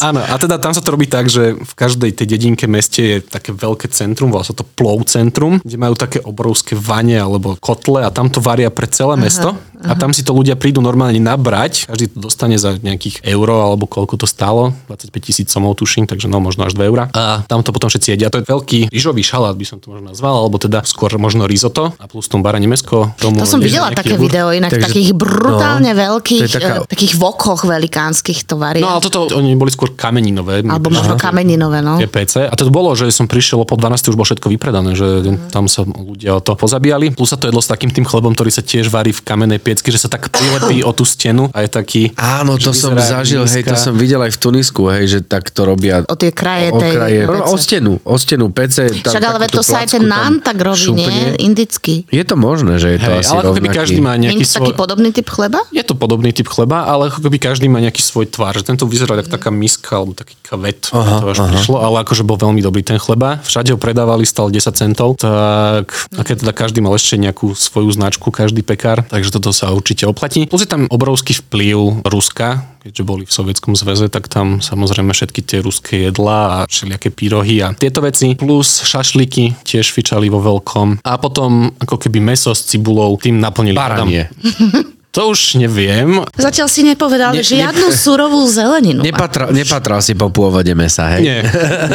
Áno, 0.00 0.20
a 0.20 0.34
teda 0.36 0.58
tam 0.58 0.72
sa 0.72 0.80
to 0.80 0.90
robí 0.90 1.06
tak, 1.06 1.26
že 1.26 1.54
v 1.54 1.72
každej 1.72 2.12
tej 2.12 2.26
dedinke 2.28 2.66
meste 2.66 3.00
je 3.00 3.16
také 3.20 3.50
veľké 3.50 3.88
centrum, 3.88 4.28
volá 4.28 4.42
sa 4.42 4.52
to 4.52 4.66
plov 4.66 5.06
centrum, 5.06 5.58
kde 5.60 5.76
majú 5.76 5.94
také 5.94 6.18
obrovské 6.20 6.74
vane 6.74 7.14
alebo 7.14 7.54
kotle 7.56 8.02
a 8.02 8.10
tam 8.10 8.26
to 8.26 8.38
varia 8.38 8.68
pre 8.68 8.86
celé 8.86 9.16
mesto 9.16 9.54
a 9.84 9.92
tam 9.94 10.10
si 10.12 10.24
to 10.24 10.32
ľudia 10.32 10.56
prídu 10.56 10.80
normálne 10.80 11.20
nabrať, 11.20 11.86
každý 11.88 12.12
to 12.12 12.18
dostane 12.20 12.56
za 12.56 12.76
nejakých 12.76 13.22
euro 13.28 13.60
alebo 13.62 13.84
koľko 13.88 14.20
to 14.20 14.26
stálo, 14.28 14.72
25 14.88 15.12
tisíc 15.20 15.48
somov 15.52 15.76
tuším, 15.78 16.08
takže 16.08 16.28
no 16.28 16.40
možno 16.40 16.64
až 16.64 16.76
2 16.76 16.88
eurá. 16.88 17.08
A 17.12 17.44
tam 17.46 17.60
to 17.60 17.70
potom 17.70 17.88
všetci 17.92 18.16
jedia. 18.16 18.32
To 18.32 18.40
je 18.40 18.44
veľký 18.48 18.78
rýžový 18.90 19.22
šalát, 19.22 19.54
by 19.54 19.64
som 19.68 19.78
to 19.78 19.92
možno 19.92 20.10
nazval, 20.12 20.44
alebo 20.44 20.56
teda 20.56 20.82
skôr 20.88 21.12
možno 21.20 21.44
risotto 21.44 21.92
a 21.96 22.04
plus 22.08 22.26
tom 22.26 22.40
bara 22.40 22.58
Nemesko. 22.58 23.14
Tomu 23.20 23.40
To 23.40 23.48
som 23.48 23.60
videla 23.62 23.92
také 23.92 24.16
jogurt. 24.16 24.28
video 24.32 24.46
inak, 24.50 24.72
Takže- 24.72 24.86
takých 24.90 25.10
brutálne 25.16 25.92
no, 25.92 26.00
veľkých, 26.00 26.42
taká- 26.48 26.82
eh, 26.82 26.88
takých 26.88 27.12
vokoch 27.20 27.64
velikánskych 27.68 28.48
to 28.48 28.56
varia. 28.56 28.82
No 28.82 28.98
ale 28.98 29.00
toto, 29.04 29.28
oni 29.36 29.54
boli 29.54 29.70
skôr 29.70 29.92
kameninové. 29.92 30.64
Alebo 30.66 30.90
možno 30.90 31.16
kameninové, 31.20 31.84
no. 31.84 32.00
PC. 32.06 32.48
A 32.48 32.54
to 32.56 32.70
bolo, 32.72 32.94
že 32.96 33.10
som 33.12 33.28
prišiel 33.28 33.60
po 33.68 33.76
12. 33.76 34.08
už 34.08 34.16
bolo 34.16 34.24
všetko 34.24 34.48
vypredané, 34.48 34.96
že 34.96 35.26
tam 35.52 35.68
sa 35.68 35.84
ľudia 35.84 36.38
o 36.38 36.40
to 36.40 36.56
pozabíjali. 36.56 37.12
Plus 37.12 37.28
sa 37.28 37.36
to 37.36 37.50
jedlo 37.50 37.60
s 37.60 37.68
takým 37.68 37.90
tým 37.92 38.06
chlebom, 38.06 38.32
ktorý 38.32 38.48
sa 38.48 38.62
tiež 38.64 38.88
varí 38.88 39.12
v 39.12 39.20
kamennej 39.20 39.60
piecky, 39.66 39.90
že 39.90 39.98
sa 39.98 40.08
tak 40.08 40.30
prilepí 40.30 40.86
o 40.86 40.94
tú 40.94 41.02
stenu 41.02 41.50
a 41.50 41.66
je 41.66 41.70
taký... 41.74 42.02
Áno, 42.14 42.54
to 42.54 42.70
som 42.70 42.94
vyzerá 42.94 43.26
zažil, 43.26 43.42
hej, 43.42 43.66
to 43.66 43.74
nízka. 43.74 43.82
som 43.90 43.94
videl 43.98 44.20
aj 44.22 44.30
v 44.30 44.38
Tunisku, 44.38 44.82
hej, 44.94 45.04
že 45.10 45.18
tak 45.26 45.50
to 45.50 45.66
robia. 45.66 46.06
O 46.06 46.14
tie 46.14 46.30
kraje 46.30 46.70
o 46.70 46.78
tej 46.78 46.92
kraje, 46.94 47.20
pece. 47.26 47.50
o 47.50 47.56
stenu, 47.58 47.92
o 48.06 48.14
stenu 48.14 48.44
PC. 48.54 48.76
Tam 49.02 49.10
Však 49.10 49.22
ale 49.26 49.46
to 49.50 49.62
sa 49.66 49.82
aj 49.82 49.98
ten 49.98 50.04
nán 50.06 50.38
tak 50.38 50.62
robí, 50.62 50.94
nie? 50.94 51.02
šupne. 51.02 51.22
Indický. 51.42 52.06
Je 52.06 52.22
to 52.22 52.38
možné, 52.38 52.78
že 52.78 52.94
je 52.94 52.98
to 53.02 53.10
Hej, 53.10 53.18
asi 53.26 53.34
ale 53.34 53.42
rovnaký. 53.50 53.74
každý 53.74 54.00
má 54.04 54.14
nejaký 54.14 54.44
je 54.44 54.46
to 54.46 54.54
taký 54.62 54.72
svoj... 54.72 54.78
podobný 54.78 55.08
typ 55.10 55.26
chleba? 55.26 55.58
Je 55.74 55.82
to 55.82 55.94
podobný 55.98 56.30
typ 56.30 56.46
chleba, 56.46 56.86
ale 56.86 57.10
ako 57.10 57.18
keby 57.26 57.36
každý 57.42 57.66
má 57.66 57.82
nejaký 57.82 58.02
svoj 58.04 58.30
tvar. 58.30 58.54
Že 58.54 58.76
tento 58.76 58.84
vyzeral 58.86 59.18
ako 59.18 59.30
taká 59.32 59.50
miska 59.50 59.98
alebo 59.98 60.12
taký 60.14 60.38
kavet. 60.46 60.92
Aha, 60.94 61.24
to 61.24 61.26
až 61.34 61.38
aha. 61.42 61.50
prišlo, 61.56 61.76
ale 61.82 62.06
akože 62.06 62.22
bol 62.22 62.38
veľmi 62.38 62.60
dobrý 62.62 62.86
ten 62.86 63.00
chleba. 63.00 63.42
Všade 63.42 63.74
ho 63.74 63.78
predávali, 63.80 64.22
stal 64.28 64.52
10 64.52 64.62
centov. 64.76 65.18
Tak 65.18 65.90
a 66.14 66.22
keď 66.22 66.46
teda 66.46 66.52
každý 66.52 66.78
mal 66.84 66.92
ešte 66.94 67.16
nejakú 67.16 67.56
svoju 67.56 67.90
značku, 67.90 68.28
každý 68.28 68.60
pekár, 68.60 69.02
takže 69.08 69.32
toto 69.32 69.55
sa 69.56 69.72
určite 69.72 70.04
oplatí. 70.04 70.44
Plus 70.44 70.62
je 70.62 70.70
tam 70.70 70.84
obrovský 70.92 71.32
vplyv 71.32 72.04
Ruska, 72.04 72.68
keďže 72.84 73.02
boli 73.02 73.24
v 73.24 73.32
Sovietskom 73.32 73.72
zväze, 73.72 74.12
tak 74.12 74.28
tam 74.28 74.60
samozrejme 74.60 75.16
všetky 75.16 75.40
tie 75.40 75.58
ruské 75.64 76.12
jedlá 76.12 76.62
a 76.62 76.68
všelijaké 76.68 77.08
pyrohy 77.08 77.64
a 77.64 77.72
tieto 77.72 78.04
veci. 78.04 78.36
Plus 78.36 78.84
šašliky 78.84 79.64
tiež 79.64 79.88
fičali 79.88 80.28
vo 80.28 80.44
veľkom. 80.44 81.00
A 81.00 81.16
potom 81.16 81.72
ako 81.80 81.96
keby 81.96 82.20
meso 82.20 82.52
s 82.52 82.68
cibulou 82.68 83.16
tým 83.16 83.40
naplnili. 83.40 83.74
Baranie. 83.74 84.28
To 85.16 85.32
už 85.32 85.56
neviem. 85.56 86.20
Zatiaľ 86.36 86.68
si 86.68 86.84
nepovedal 86.84 87.32
Ne- 87.32 87.40
žiadnu 87.40 87.88
surovú 87.88 88.44
zeleninu. 88.52 89.00
Nepatra, 89.00 89.48
nepatral 89.48 90.04
si 90.04 90.12
po 90.12 90.28
pôvode 90.28 90.68
mesa, 90.76 91.08
hej? 91.16 91.24
Nie. 91.24 91.40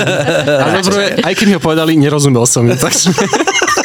A 0.66 0.82
dobre, 0.82 1.22
aj 1.22 1.34
keď 1.38 1.46
mi 1.46 1.54
ho 1.54 1.62
povedali, 1.62 1.94
nerozumel 2.02 2.50
som 2.50 2.66
ju. 2.66 2.74
Takže, 2.74 3.14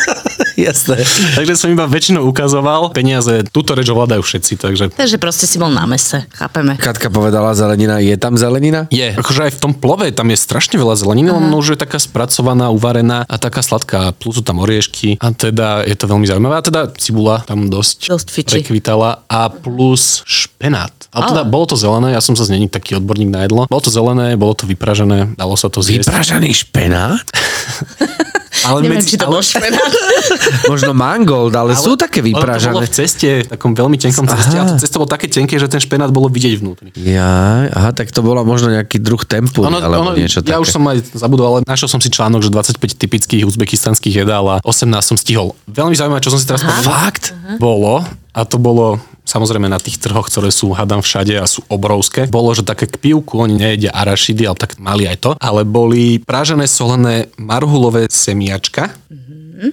Jasné. 0.56 1.04
takže 1.36 1.54
som 1.54 1.68
iba 1.68 1.84
väčšinou 1.84 2.24
ukazoval. 2.26 2.96
Peniaze, 2.96 3.44
túto 3.52 3.76
reč 3.76 3.86
ovládajú 3.92 4.24
všetci, 4.24 4.52
takže 4.56 4.84
Takže 4.96 5.16
proste 5.20 5.44
si 5.44 5.60
bol 5.60 5.68
na 5.68 5.84
mese, 5.84 6.24
chápeme. 6.32 6.80
Katka 6.80 7.12
povedala 7.12 7.52
zelenina, 7.52 8.00
je 8.00 8.16
tam 8.16 8.40
zelenina? 8.40 8.88
je. 8.88 9.12
Akože 9.12 9.48
aj 9.48 9.52
v 9.56 9.60
tom 9.60 9.72
plove 9.76 10.08
tam 10.16 10.32
je 10.32 10.38
strašne 10.40 10.80
veľa 10.80 10.96
zeleniny, 10.96 11.28
len 11.28 11.52
už 11.52 11.76
je 11.76 11.78
taká 11.78 12.00
spracovaná, 12.00 12.72
uvarená 12.72 13.28
a 13.28 13.36
taká 13.36 13.60
sladká. 13.60 14.16
Plus 14.16 14.40
sú 14.40 14.42
tam 14.44 14.60
oriešky 14.64 15.20
a 15.20 15.32
teda 15.32 15.84
je 15.84 15.96
to 15.96 16.08
veľmi 16.08 16.24
zaujímavé. 16.24 16.60
A 16.60 16.64
teda 16.64 16.80
cibula 16.96 17.44
tam 17.44 17.68
dosť, 17.68 18.12
Dosť 18.16 18.28
prekvitala 18.48 19.24
a 19.28 19.52
plus 19.52 20.24
špenát. 20.24 20.92
Ale 21.12 21.32
teda 21.32 21.42
bolo 21.48 21.64
to 21.64 21.76
zelené, 21.80 22.12
ja 22.12 22.20
som 22.20 22.36
sa 22.36 22.44
není 22.48 22.68
taký 22.68 22.96
odborník 23.00 23.28
na 23.32 23.44
jedlo. 23.48 23.64
Bolo 23.68 23.82
to 23.84 23.92
zelené, 23.92 24.36
bolo 24.36 24.52
to 24.52 24.68
vypražené, 24.68 25.32
dalo 25.36 25.56
sa 25.56 25.68
to 25.72 25.80
zjesť. 25.80 26.08
Vypražaný 26.12 26.50
špenát? 26.52 27.24
Ale 28.66 28.82
Neviem, 28.82 28.98
medzi- 28.98 29.14
či 29.14 29.16
to 29.16 29.30
ale-. 29.30 29.40
Možno 30.72 30.90
mangold, 30.90 31.54
ale, 31.54 31.78
sú 31.78 31.94
také 31.94 32.18
Ono 32.20 32.26
to 32.26 32.34
bolo 32.34 32.42
vypražané. 32.42 32.82
v 32.82 32.90
ceste, 32.90 33.28
v 33.46 33.48
takom 33.54 33.72
veľmi 33.72 33.96
tenkom 33.96 34.26
ceste 34.26 34.56
a 34.58 34.64
to 34.66 34.74
cesto 34.82 34.96
bolo 34.98 35.10
také 35.10 35.30
tenké, 35.30 35.54
že 35.56 35.70
ten 35.70 35.78
špenát 35.78 36.10
bolo 36.10 36.26
vidieť 36.26 36.52
vnútri. 36.58 36.88
Ja, 36.98 37.70
aha, 37.70 37.94
tak 37.94 38.10
to 38.10 38.26
bola 38.26 38.42
možno 38.42 38.74
nejaký 38.74 38.98
druh 38.98 39.22
tempu, 39.22 39.62
alebo 39.62 40.10
niečo 40.18 40.42
ja 40.42 40.58
také. 40.58 40.62
už 40.62 40.68
som 40.74 40.82
aj 40.86 41.14
zabudol, 41.14 41.46
ale 41.46 41.58
našiel 41.62 41.86
som 41.86 42.00
si 42.02 42.10
článok, 42.10 42.42
že 42.42 42.50
25 42.50 42.98
typických 42.98 43.42
uzbekistanských 43.46 44.26
jedál 44.26 44.46
a 44.50 44.56
18 44.66 44.90
som 45.00 45.16
stihol. 45.16 45.54
Veľmi 45.70 45.94
zaujímavé, 45.94 46.20
čo 46.20 46.34
som 46.34 46.40
si 46.42 46.46
teraz 46.48 46.66
povedal. 46.66 46.90
Fakt? 46.90 47.24
Bolo, 47.62 48.02
a 48.34 48.40
to 48.44 48.58
bolo 48.58 48.98
samozrejme 49.26 49.66
na 49.66 49.82
tých 49.82 49.98
trhoch, 49.98 50.30
ktoré 50.30 50.54
sú 50.54 50.72
hadam 50.72 51.02
všade 51.02 51.36
a 51.36 51.44
sú 51.44 51.66
obrovské. 51.66 52.30
Bolo, 52.30 52.54
že 52.54 52.62
také 52.62 52.86
k 52.86 52.96
pivku, 52.96 53.42
oni 53.42 53.58
nejedia 53.58 53.92
arašidy, 53.92 54.46
ale 54.46 54.56
tak 54.56 54.78
mali 54.78 55.04
aj 55.10 55.16
to, 55.20 55.30
ale 55.36 55.66
boli 55.66 56.22
prážené 56.22 56.64
solené 56.70 57.28
marhulové 57.36 58.06
semiačka, 58.08 58.94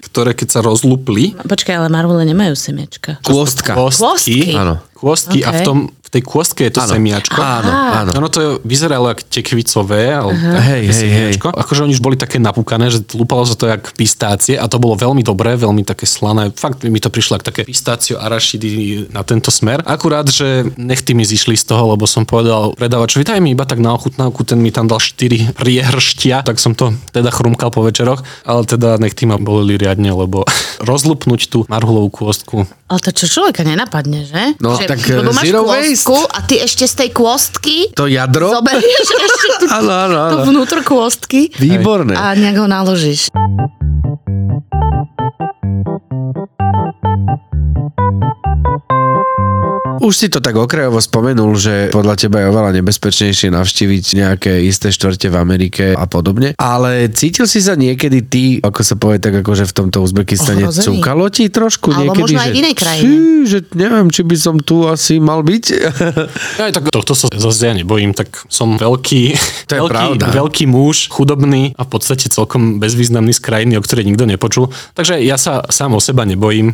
ktoré 0.09 0.33
keď 0.33 0.47
sa 0.49 0.59
rozlupli, 0.65 1.35
Počkaj, 1.43 1.75
ale 1.75 1.87
marhule 1.91 2.23
nemajú 2.23 2.55
semiečka. 2.55 3.19
Kôstka. 3.21 3.75
Kôstky? 3.75 4.55
Áno. 4.55 4.79
Kôstky 4.95 5.43
a 5.43 5.51
v, 5.51 5.59
tom, 5.61 5.77
tej 6.13 6.21
kôstke 6.21 6.69
je 6.69 6.77
to 6.77 6.85
Áno. 6.85 6.93
semiačko. 6.93 7.39
Áno, 7.41 7.71
áno. 7.73 8.11
Ono 8.21 8.29
to 8.29 8.61
vyzeralo 8.61 9.09
ako 9.09 9.25
tekvicové, 9.25 10.13
ale 10.13 10.37
Hej, 10.37 10.83
hej, 10.93 11.09
hej. 11.09 11.33
Akože 11.41 11.89
oni 11.89 11.97
už 11.97 12.03
boli 12.05 12.13
také 12.13 12.37
napúkané, 12.37 12.93
že 12.93 13.01
lúpalo 13.17 13.41
sa 13.49 13.57
to 13.57 13.65
jak 13.65 13.89
pistácie 13.97 14.53
a 14.53 14.69
to 14.69 14.77
bolo 14.77 14.93
veľmi 14.93 15.25
dobré, 15.25 15.57
veľmi 15.57 15.81
také 15.81 16.05
slané. 16.05 16.53
Fakt 16.53 16.85
mi 16.85 17.01
to 17.01 17.09
prišlo 17.09 17.41
ako 17.41 17.49
také 17.49 17.65
pistácio 17.65 18.21
arašidy 18.21 19.09
na 19.09 19.25
tento 19.25 19.49
smer. 19.49 19.81
Akurát, 19.89 20.29
že 20.29 20.69
nechty 20.77 21.17
mi 21.17 21.25
zišli 21.25 21.57
z 21.57 21.65
toho, 21.73 21.97
lebo 21.97 22.05
som 22.05 22.29
povedal 22.29 22.77
predávačovi, 22.77 23.25
daj 23.25 23.41
mi 23.41 23.57
iba 23.57 23.65
tak 23.65 23.81
na 23.81 23.97
ochutnávku, 23.97 24.45
ten 24.45 24.61
mi 24.61 24.69
tam 24.69 24.85
dal 24.85 25.01
4 25.01 25.57
priehrštia, 25.57 26.45
tak 26.45 26.61
som 26.61 26.77
to 26.77 26.93
teda 27.09 27.33
chrumkal 27.33 27.73
po 27.73 27.81
večeroch, 27.81 28.21
ale 28.45 28.61
teda 28.69 29.01
nechty 29.01 29.25
ma 29.25 29.41
bolili 29.41 29.81
riadne, 29.81 30.13
lebo 30.13 30.45
rozlupnúť 30.89 31.49
tú 31.49 31.65
marhulovú 31.65 32.13
kôstku 32.13 32.69
Ale 32.93 33.01
to 33.01 33.09
čo 33.09 33.25
človeka 33.25 33.65
nenapadne, 33.65 34.21
že? 34.21 34.53
No, 34.61 34.77
že, 34.77 34.85
tak, 34.85 35.01
lebo 35.01 35.33
máš 35.33 35.49
zero 35.49 35.65
kôstku 35.65 36.13
a 36.29 36.45
ty 36.45 36.61
ešte 36.61 36.85
z 36.85 36.93
tej 36.93 37.09
kôstky 37.09 37.89
To 37.97 38.05
jadro? 38.05 38.53
zoberieš 38.53 39.07
ešte 39.25 39.47
tú, 39.57 39.65
Áno, 39.65 39.89
áno, 39.89 40.17
tú 40.29 40.37
áno. 40.39 40.45
vnútro 40.45 40.85
kôstky 40.85 41.49
Výborné. 41.57 42.13
a 42.13 42.37
nejak 42.37 42.61
ho 42.61 42.69
naložíš. 42.69 43.33
Už 49.99 50.13
si 50.15 50.27
to 50.27 50.39
tak 50.39 50.55
okrajovo 50.55 50.97
spomenul, 50.97 51.53
že 51.53 51.89
podľa 51.89 52.15
teba 52.17 52.41
je 52.41 52.49
oveľa 52.49 52.71
nebezpečnejšie 52.77 53.49
navštíviť 53.49 54.05
nejaké 54.15 54.63
isté 54.63 54.89
štvrte 54.89 55.27
v 55.27 55.35
Amerike 55.35 55.83
a 55.91 56.05
podobne. 56.05 56.55
Ale 56.55 57.09
cítil 57.09 57.45
si 57.45 57.59
sa 57.59 57.75
niekedy 57.75 58.19
ty, 58.23 58.43
ako 58.57 58.81
sa 58.81 58.95
povie 58.95 59.17
tak 59.17 59.35
akože 59.35 59.65
v 59.65 59.73
tomto 59.73 59.99
Uzbekistane, 59.99 60.65
Ohrozený. 60.65 60.99
cukalo 60.99 61.25
ti 61.27 61.47
trošku 61.47 61.91
Alebo 61.91 62.13
niekedy, 62.15 62.21
možno 62.23 62.39
aj 62.39 62.47
že, 62.47 62.53
v 62.53 62.59
inej 62.59 62.75
krajine. 62.75 63.03
"Fí, 63.03 63.13
že 63.43 63.57
neviem, 63.73 64.07
či 64.07 64.21
by 64.21 64.35
som 64.35 64.55
tu 64.57 64.85
asi 64.85 65.19
mal 65.19 65.41
byť. 65.41 65.65
Ja 66.53 66.69
aj 66.69 66.73
tak 66.73 66.83
tohto 66.89 67.13
sa 67.13 67.27
zase 67.29 67.65
ja 67.65 67.73
nebojím, 67.73 68.13
tak 68.13 68.45
som 68.47 68.77
veľký, 68.77 69.21
To 69.69 69.73
je 69.73 69.81
veľký, 69.81 69.91
pravda. 69.91 70.25
veľký 70.31 70.65
muž, 70.65 71.09
chudobný 71.09 71.73
a 71.75 71.83
v 71.83 71.89
podstate 71.89 72.29
celkom 72.29 72.77
bezvýznamný 72.77 73.33
z 73.33 73.41
krajiny, 73.41 73.73
o 73.75 73.81
ktorej 73.81 74.05
nikto 74.05 74.23
nepočul. 74.23 74.69
Takže 74.93 75.19
ja 75.19 75.35
sa 75.35 75.65
sám 75.67 75.97
o 75.97 76.01
seba 76.01 76.23
nebojím. 76.23 76.71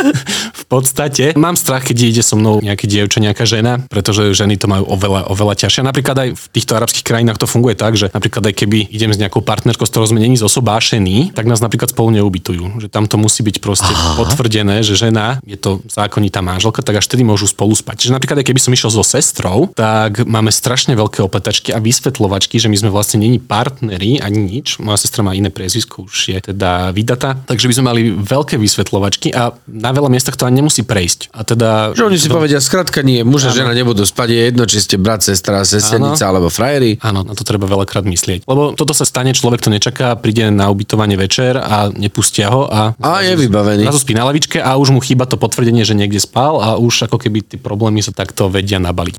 v 0.62 0.64
podstate 0.66 1.34
mám 1.34 1.54
strach, 1.54 1.84
keď 1.84 1.96
ide 2.08 2.22
so 2.22 2.36
mnou 2.36 2.55
nejaké 2.62 2.86
dievča, 2.88 3.18
nejaká 3.22 3.44
žena, 3.48 3.82
pretože 3.88 4.32
ženy 4.36 4.60
to 4.60 4.66
majú 4.70 4.84
oveľa, 4.88 5.28
oveľa 5.32 5.54
ťažšie. 5.66 5.86
Napríklad 5.86 6.16
aj 6.16 6.28
v 6.36 6.44
týchto 6.52 6.76
arabských 6.76 7.06
krajinách 7.06 7.40
to 7.40 7.46
funguje 7.48 7.74
tak, 7.78 7.96
že 7.96 8.12
napríklad 8.12 8.52
aj 8.52 8.54
keby 8.54 8.90
idem 8.92 9.10
s 9.12 9.20
nejakou 9.20 9.40
partnerkou, 9.42 9.84
s 9.86 9.92
ktorou 9.92 10.08
sme 10.10 10.22
není 10.22 10.36
zosobášení, 10.38 11.32
tak 11.32 11.48
nás 11.48 11.64
napríklad 11.64 11.90
spolu 11.90 12.14
neubytujú. 12.14 12.86
Že 12.86 12.88
tam 12.92 13.04
to 13.10 13.16
musí 13.18 13.42
byť 13.42 13.56
proste 13.58 13.90
Aha. 13.90 14.20
potvrdené, 14.22 14.86
že 14.86 14.94
žena 14.94 15.42
je 15.42 15.58
to 15.58 15.82
zákonitá 15.90 16.40
manželka, 16.40 16.84
tak 16.84 17.02
až 17.02 17.10
vtedy 17.10 17.26
môžu 17.26 17.50
spolu 17.50 17.74
spať. 17.74 18.06
Čiže 18.06 18.14
napríklad 18.14 18.38
aj 18.40 18.46
keby 18.46 18.60
som 18.62 18.72
išiel 18.72 18.90
so 18.94 19.02
sestrou, 19.02 19.66
tak 19.74 20.22
máme 20.22 20.54
strašne 20.54 20.94
veľké 20.94 21.26
opletačky 21.26 21.74
a 21.74 21.82
vysvetľovačky, 21.82 22.62
že 22.62 22.70
my 22.70 22.76
sme 22.78 22.90
vlastne 22.94 23.18
není 23.18 23.42
partneri 23.42 24.22
ani 24.22 24.38
nič. 24.38 24.78
Moja 24.78 25.02
sestra 25.02 25.26
má 25.26 25.34
iné 25.34 25.50
priezvisko, 25.50 26.06
už 26.06 26.16
je 26.30 26.38
teda 26.52 26.94
vydatá, 26.94 27.34
takže 27.34 27.66
by 27.66 27.74
sme 27.74 27.88
mali 27.90 28.02
veľké 28.14 28.54
vysvetľovačky 28.60 29.34
a 29.34 29.50
na 29.66 29.90
veľa 29.90 30.06
miestach 30.06 30.38
to 30.38 30.46
ani 30.46 30.62
nemusí 30.62 30.86
prejsť. 30.86 31.34
A 31.34 31.42
teda... 31.42 31.98
Že 31.98 32.06
oni 32.06 32.18
si 32.20 32.30
povedia, 32.30 32.45
skrátka 32.62 33.02
nie, 33.02 33.26
muž 33.26 33.48
a 33.48 33.50
žena 33.50 33.74
nebudú 33.74 34.06
spať, 34.06 34.28
je 34.30 34.40
jedno, 34.46 34.64
či 34.70 34.78
ste 34.78 34.96
brat, 34.96 35.26
sestra, 35.26 35.66
sesternica 35.66 36.22
alebo 36.22 36.46
frajeri. 36.46 37.02
Áno, 37.02 37.26
na 37.26 37.34
to 37.34 37.42
treba 37.42 37.66
veľakrát 37.66 38.06
myslieť. 38.06 38.46
Lebo 38.46 38.78
toto 38.78 38.94
sa 38.94 39.02
stane, 39.02 39.34
človek 39.34 39.58
to 39.58 39.74
nečaká, 39.74 40.14
príde 40.14 40.48
na 40.54 40.70
ubytovanie 40.70 41.18
večer 41.18 41.58
a 41.58 41.90
nepustia 41.90 42.52
ho 42.54 42.70
a... 42.70 42.94
A 43.02 43.26
je 43.26 43.34
vybavený. 43.34 43.90
Zrazu 43.90 44.06
spí 44.06 44.14
na 44.14 44.28
lavičke 44.30 44.62
a 44.62 44.78
už 44.78 44.94
mu 44.94 45.02
chýba 45.02 45.26
to 45.26 45.34
potvrdenie, 45.34 45.82
že 45.82 45.98
niekde 45.98 46.22
spal 46.22 46.62
a 46.62 46.78
už 46.78 47.10
ako 47.10 47.18
keby 47.18 47.42
tie 47.42 47.58
problémy 47.58 48.04
sa 48.04 48.14
takto 48.14 48.46
vedia 48.46 48.78
nabaliť. 48.78 49.18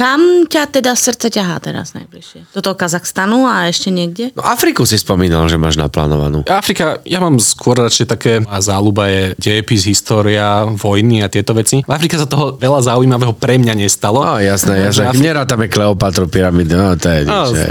Kam 0.00 0.48
ťa 0.48 0.80
teda 0.80 0.96
srdce 0.96 1.28
ťahá 1.28 1.60
teraz 1.60 1.92
najbližšie? 1.92 2.56
Do 2.56 2.64
toho 2.64 2.72
Kazachstanu 2.72 3.44
a 3.44 3.68
ešte 3.68 3.92
niekde? 3.92 4.32
No 4.32 4.40
Afriku 4.40 4.88
si 4.88 4.96
spomínal, 4.96 5.44
že 5.52 5.60
máš 5.60 5.76
naplánovanú. 5.76 6.40
Afrika, 6.48 7.04
ja 7.04 7.20
mám 7.20 7.36
skôr 7.36 7.76
radšej 7.76 8.06
také, 8.08 8.40
a 8.48 8.56
záľuba 8.64 9.12
je 9.12 9.22
dejepis, 9.36 9.84
história, 9.84 10.64
vojny 10.64 11.20
a 11.20 11.28
tieto 11.28 11.52
veci. 11.52 11.84
V 11.84 11.92
Afrike 11.92 12.16
sa 12.16 12.24
toho 12.24 12.56
veľa 12.56 12.80
zaujímavého 12.80 13.36
pre 13.36 13.60
mňa 13.60 13.76
nestalo. 13.76 14.24
No 14.24 14.40
jasné, 14.40 14.88
jasné. 14.88 14.96
Že 14.96 15.02
Afri- 15.12 15.20
Nerátame 15.20 15.66
Kleopatru 15.68 16.32
pyramídy, 16.32 16.72
no 16.72 16.96
to 16.96 17.08
je 17.12 17.20
nič. 17.28 17.28
No, 17.28 17.52
je, 17.52 17.68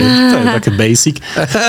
to 0.32 0.36
je 0.40 0.44
také 0.64 0.70
basic. 0.72 1.20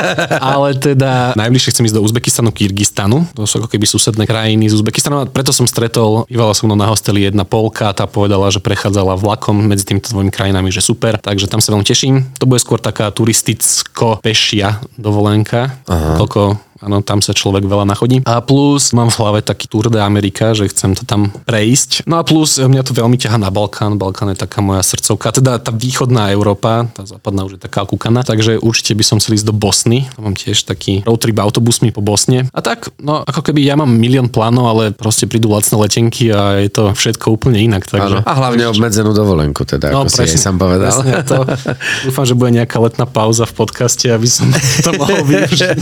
Ale 0.56 0.80
teda 0.80 1.36
najbližšie 1.36 1.72
chcem 1.76 1.84
ísť 1.92 1.96
do 2.00 2.04
Uzbekistanu, 2.08 2.56
Kyrgyzstanu. 2.56 3.28
To 3.36 3.44
sú 3.44 3.60
ako 3.60 3.68
keby 3.68 3.84
susedné 3.84 4.24
krajiny 4.24 4.72
z 4.72 4.80
Uzbekistanu. 4.80 5.20
A 5.20 5.28
preto 5.28 5.52
som 5.52 5.68
stretol, 5.68 6.24
bývala 6.32 6.56
som 6.56 6.72
mnou 6.72 6.80
na 6.80 6.88
hosteli 6.88 7.28
jedna 7.28 7.44
Polka, 7.44 7.92
tá 7.92 8.08
povedala, 8.08 8.48
že 8.48 8.64
prechádzala 8.64 9.20
vlakom 9.20 9.60
medzi 9.60 9.81
týmito 9.86 10.10
dvomi 10.10 10.32
krajinami, 10.32 10.72
že 10.72 10.82
super. 10.82 11.20
Takže 11.20 11.52
tam 11.52 11.60
sa 11.60 11.74
veľmi 11.76 11.86
teším. 11.86 12.16
To 12.42 12.50
bude 12.50 12.62
skôr 12.64 12.82
taká 12.82 13.12
turisticko-pešia 13.12 14.82
dovolenka. 14.98 15.78
Koľko 15.90 16.71
Áno, 16.82 17.06
tam 17.06 17.22
sa 17.22 17.32
človek 17.32 17.66
veľa 17.70 17.86
nachodí. 17.86 18.26
A 18.26 18.42
plus 18.42 18.90
mám 18.98 19.14
v 19.14 19.18
hlave 19.22 19.40
taký 19.46 19.70
Tour 19.70 19.94
de 19.94 20.02
Amerika, 20.02 20.58
že 20.58 20.66
chcem 20.74 20.98
to 20.98 21.06
tam 21.06 21.30
prejsť. 21.46 22.10
No 22.10 22.18
a 22.18 22.26
plus 22.26 22.58
e, 22.58 22.66
mňa 22.66 22.82
to 22.82 22.98
veľmi 22.98 23.22
ťaha 23.22 23.38
na 23.38 23.54
Balkán. 23.54 24.02
Balkán 24.02 24.34
je 24.34 24.42
taká 24.42 24.66
moja 24.66 24.82
srdcovka. 24.82 25.30
Teda 25.30 25.62
tá 25.62 25.70
východná 25.70 26.34
Európa, 26.34 26.90
tá 26.90 27.06
západná 27.06 27.46
už 27.46 27.58
je 27.58 27.62
taká 27.62 27.86
kúkaná. 27.86 28.26
Takže 28.26 28.58
určite 28.58 28.98
by 28.98 29.04
som 29.06 29.18
chcel 29.22 29.38
ísť 29.38 29.46
do 29.46 29.56
Bosny. 29.56 30.10
Tam 30.18 30.26
mám 30.26 30.36
tiež 30.36 30.66
taký 30.66 31.06
road 31.06 31.22
trip 31.22 31.38
autobusmi 31.38 31.94
po 31.94 32.02
Bosne. 32.02 32.50
A 32.50 32.60
tak, 32.66 32.90
no 32.98 33.22
ako 33.22 33.46
keby 33.46 33.62
ja 33.62 33.78
mám 33.78 33.94
milión 33.94 34.34
plánov, 34.34 34.66
ale 34.66 34.84
proste 34.90 35.30
prídu 35.30 35.54
lacné 35.54 35.78
letenky 35.78 36.34
a 36.34 36.66
je 36.66 36.70
to 36.74 36.98
všetko 36.98 37.38
úplne 37.38 37.62
inak. 37.62 37.86
Takže... 37.86 38.26
Áno. 38.26 38.26
A 38.26 38.32
hlavne 38.34 38.66
obmedzenú 38.74 39.14
dovolenku, 39.14 39.70
teda, 39.70 39.94
ako 39.94 40.10
si 40.10 40.26
aj 40.26 40.30
sám 40.34 40.58
povedal. 40.58 40.90
No, 40.90 41.06
presne 41.06 41.22
to. 41.30 41.40
Dúfam, 42.10 42.26
že 42.26 42.34
bude 42.34 42.52
nejaká 42.58 42.78
letná 42.82 43.06
pauza 43.06 43.46
v 43.46 43.54
podcaste, 43.54 44.10
aby 44.10 44.26
som 44.26 44.50
to 44.82 44.98
mohol 44.98 45.22
využiť. 45.30 45.80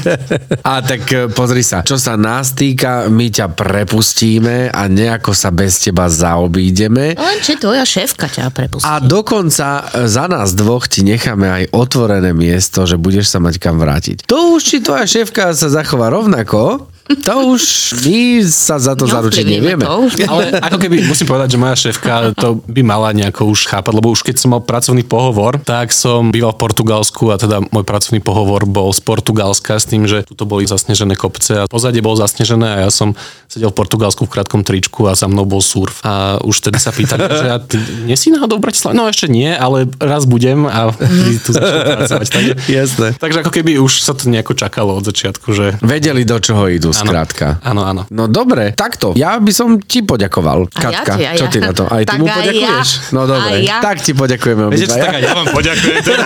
A 0.67 0.83
tak 0.89 1.05
e, 1.13 1.29
pozri 1.29 1.61
sa, 1.61 1.85
čo 1.85 2.01
sa 2.01 2.17
nás 2.17 2.57
týka, 2.57 3.13
my 3.13 3.29
ťa 3.29 3.53
prepustíme 3.53 4.73
a 4.73 4.89
nejako 4.89 5.37
sa 5.37 5.53
bez 5.53 5.77
teba 5.77 6.09
zaobídeme. 6.09 7.13
Len 7.13 7.37
či 7.45 7.61
tvoja 7.61 7.85
šéfka 7.85 8.25
ťa 8.25 8.49
prepustí. 8.49 8.89
A 8.89 8.97
dokonca 8.97 9.85
e, 9.93 10.09
za 10.09 10.25
nás 10.25 10.57
dvoch 10.57 10.89
ti 10.89 11.05
necháme 11.05 11.45
aj 11.45 11.63
otvorené 11.77 12.33
miesto, 12.33 12.89
že 12.89 12.97
budeš 12.97 13.29
sa 13.29 13.37
mať 13.37 13.61
kam 13.61 13.77
vrátiť. 13.77 14.25
To 14.25 14.57
už 14.57 14.65
či 14.65 14.77
tvoja 14.81 15.05
šéfka 15.05 15.53
sa 15.53 15.69
zachová 15.69 16.09
rovnako, 16.09 16.89
to 17.09 17.33
už 17.57 17.63
my 18.05 18.45
sa 18.45 18.77
za 18.77 18.93
to 18.93 19.09
zaručiť 19.09 19.41
Neovplyvníme 19.41 19.81
nevieme. 19.81 19.85
to. 19.85 20.29
Ale 20.31 20.43
ako 20.61 20.77
keby, 20.77 20.95
musím 21.09 21.25
povedať, 21.25 21.57
že 21.57 21.57
moja 21.57 21.75
šéfka 21.75 22.37
to 22.37 22.61
by 22.69 22.81
mala 22.85 23.09
nejako 23.17 23.49
už 23.49 23.65
chápať, 23.65 23.93
lebo 23.97 24.13
už 24.13 24.21
keď 24.21 24.35
som 24.37 24.53
mal 24.53 24.61
pracovný 24.61 25.01
pohovor, 25.01 25.57
tak 25.57 25.89
som 25.89 26.29
býval 26.29 26.53
v 26.53 26.61
Portugalsku 26.61 27.33
a 27.33 27.41
teda 27.41 27.65
môj 27.73 27.81
pracovný 27.81 28.21
pohovor 28.21 28.69
bol 28.69 28.93
z 28.93 29.01
Portugalska 29.01 29.81
s 29.81 29.89
tým, 29.89 30.05
že 30.05 30.21
tu 30.29 30.45
boli 30.45 30.69
zasnežené 30.69 31.17
kopce 31.17 31.65
a 31.65 31.69
pozadie 31.69 32.05
bolo 32.05 32.21
zasnežené 32.21 32.77
a 32.77 32.77
ja 32.85 32.89
som 32.93 33.17
sedel 33.49 33.73
v 33.73 33.77
Portugalsku 33.81 34.29
v 34.29 34.31
krátkom 34.37 34.61
tričku 34.61 35.09
a 35.09 35.17
za 35.17 35.25
mnou 35.25 35.49
bol 35.49 35.65
surf. 35.65 36.05
A 36.05 36.37
už 36.45 36.61
tedy 36.61 36.77
sa 36.77 36.93
pýtali, 36.93 37.25
že 37.25 37.47
a 37.49 37.57
ty 37.57 37.81
nie 38.05 38.13
si 38.13 38.29
náhodou 38.29 38.61
v 38.61 38.69
Bratislave? 38.69 38.93
No 38.93 39.09
ešte 39.09 39.25
nie, 39.25 39.49
ale 39.49 39.89
raz 39.97 40.29
budem 40.29 40.69
a 40.69 40.93
tu 41.41 41.49
začnem 41.57 41.81
pracovať. 42.05 42.27
Takže, 42.29 42.53
Jasné. 42.69 43.07
takže 43.17 43.37
ako 43.41 43.51
keby 43.51 43.81
už 43.81 44.05
sa 44.05 44.13
to 44.13 44.29
nejako 44.29 44.53
čakalo 44.53 44.93
od 44.93 45.09
začiatku, 45.09 45.49
že 45.49 45.81
Vedeli, 45.81 46.21
do 46.27 46.37
čoho 46.37 46.69
idú. 46.69 46.93
Skrátka. 47.07 47.47
Áno, 47.63 47.81
áno. 47.85 48.01
No 48.09 48.27
dobre, 48.27 48.73
takto. 48.75 49.13
Ja 49.15 49.37
by 49.39 49.51
som 49.53 49.79
ti 49.79 50.03
poďakoval, 50.03 50.67
A 50.75 50.79
ja 50.89 51.01
Katka. 51.03 51.13
ti, 51.15 51.23
čo 51.37 51.45
ja. 51.47 51.51
ty 51.51 51.59
na 51.61 51.71
to? 51.71 51.83
Aj 51.87 52.03
ty 52.03 52.09
Tak 52.09 52.19
mu 52.19 52.25
aj 52.27 52.35
poďakuješ? 52.41 52.89
ja. 52.89 53.13
No 53.15 53.21
dobre, 53.23 53.51
ja. 53.63 53.77
tak 53.79 53.97
ti 54.01 54.11
poďakujeme 54.13 54.61
Viete, 54.73 54.89
tak 54.89 55.19
aj 55.19 55.21
ja 55.21 55.33
vám 55.33 55.47
poďakujem. 55.53 55.97
Teda. 56.09 56.25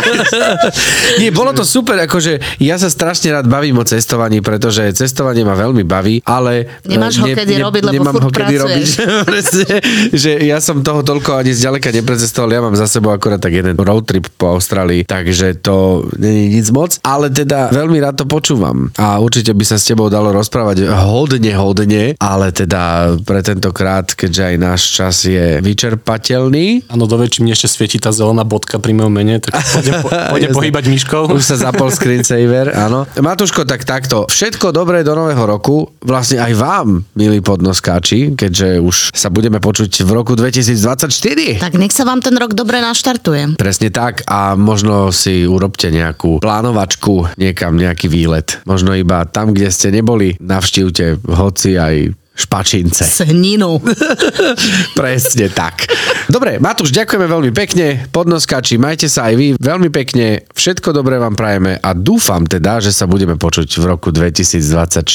Nie, 1.20 1.30
bolo 1.34 1.52
to 1.52 1.64
super, 1.68 1.98
akože 2.00 2.62
ja 2.62 2.76
sa 2.80 2.88
strašne 2.88 3.34
rád 3.34 3.46
bavím 3.50 3.78
o 3.82 3.86
cestovaní, 3.86 4.40
pretože 4.40 4.94
cestovanie 4.96 5.44
ma 5.44 5.54
veľmi 5.54 5.84
baví, 5.84 6.24
ale... 6.24 6.80
Nemáš 6.88 7.20
ho 7.20 7.28
kedy 7.28 7.60
robiť, 7.60 7.82
lebo 7.84 7.94
nemám 8.00 8.14
furt 8.16 8.26
ho 8.26 8.30
kedy 8.32 8.56
robiť. 8.64 8.88
Presne, 9.30 9.74
že 10.14 10.32
ja 10.42 10.64
som 10.64 10.80
toho 10.80 11.04
toľko 11.04 11.44
ani 11.44 11.52
zďaleka 11.52 11.92
neprecestoval, 11.92 12.50
ja 12.54 12.62
mám 12.64 12.76
za 12.78 12.88
sebou 12.88 13.12
akorát 13.12 13.42
tak 13.42 13.54
jeden 13.54 13.76
road 13.76 14.08
trip 14.08 14.32
po 14.40 14.56
Austrálii, 14.56 15.04
takže 15.04 15.60
to 15.60 16.08
nie 16.16 16.48
je 16.48 16.64
nic 16.64 16.68
moc, 16.72 16.96
ale 17.04 17.28
teda 17.28 17.68
veľmi 17.76 18.00
rád 18.00 18.24
to 18.24 18.26
počúvam 18.26 18.88
a 18.96 19.20
určite 19.20 19.52
by 19.52 19.66
sa 19.68 19.76
s 19.76 19.84
tebou 19.84 20.08
dalo 20.08 20.32
rozprávať 20.32 20.63
hodne, 20.64 21.54
hodne, 21.60 22.04
ale 22.18 22.56
teda 22.56 23.16
pre 23.28 23.44
tentokrát, 23.44 24.16
keďže 24.16 24.42
aj 24.54 24.56
náš 24.56 24.82
čas 24.96 25.16
je 25.28 25.60
vyčerpateľný, 25.60 26.88
Áno, 26.94 27.10
do 27.10 27.18
väčším 27.18 27.52
ešte 27.52 27.68
svieti 27.70 27.98
tá 27.98 28.14
zelená 28.14 28.46
bodka 28.46 28.78
pri 28.78 28.94
mojom 28.94 29.14
mene, 29.14 29.42
tak 29.42 29.58
pôjdem, 29.58 29.94
po, 30.00 30.10
pôjdem 30.34 30.52
pohybať 30.54 30.84
myškou. 30.90 31.22
Už 31.34 31.44
sa 31.44 31.58
zapol 31.58 31.90
screensaver, 31.90 32.74
áno. 32.74 33.10
Matúško, 33.18 33.66
tak 33.66 33.88
takto. 33.88 34.30
Všetko 34.30 34.70
dobré 34.70 35.02
do 35.02 35.18
nového 35.18 35.42
roku. 35.44 35.90
Vlastne 36.06 36.38
aj 36.44 36.54
vám, 36.54 36.88
milí 37.18 37.42
podnoskáči, 37.42 38.38
keďže 38.38 38.78
už 38.84 38.96
sa 39.14 39.34
budeme 39.34 39.58
počuť 39.58 40.06
v 40.06 40.12
roku 40.14 40.38
2024. 40.38 41.58
Tak 41.62 41.74
nech 41.82 41.94
sa 41.96 42.06
vám 42.06 42.22
ten 42.22 42.38
rok 42.38 42.54
dobre 42.54 42.78
naštartuje. 42.78 43.58
Presne 43.58 43.90
tak 43.90 44.22
a 44.30 44.54
možno 44.54 45.10
si 45.10 45.50
urobte 45.50 45.90
nejakú 45.90 46.38
plánovačku, 46.44 47.34
niekam 47.42 47.76
nejaký 47.80 48.06
výlet. 48.06 48.62
Možno 48.70 48.94
iba 48.94 49.26
tam, 49.26 49.56
kde 49.56 49.74
ste 49.74 49.90
neboli, 49.90 50.38
navštívte 50.44 51.24
hoci 51.32 51.80
aj 51.80 51.96
špačince. 52.34 53.06
Sninu. 53.06 53.78
Presne 55.00 55.54
tak. 55.54 55.86
Dobre, 56.26 56.58
Matúš, 56.58 56.90
ďakujeme 56.90 57.30
veľmi 57.30 57.52
pekne. 57.54 58.10
Podnoskači, 58.10 58.82
majte 58.82 59.06
sa 59.06 59.30
aj 59.30 59.34
vy 59.38 59.48
veľmi 59.62 59.94
pekne. 59.94 60.42
Všetko 60.50 60.98
dobré 60.98 61.22
vám 61.22 61.38
prajeme 61.38 61.78
a 61.78 61.94
dúfam 61.94 62.42
teda, 62.50 62.82
že 62.82 62.90
sa 62.90 63.06
budeme 63.06 63.38
počuť 63.38 63.70
v 63.78 63.84
roku 63.86 64.10
2024. 64.10 65.06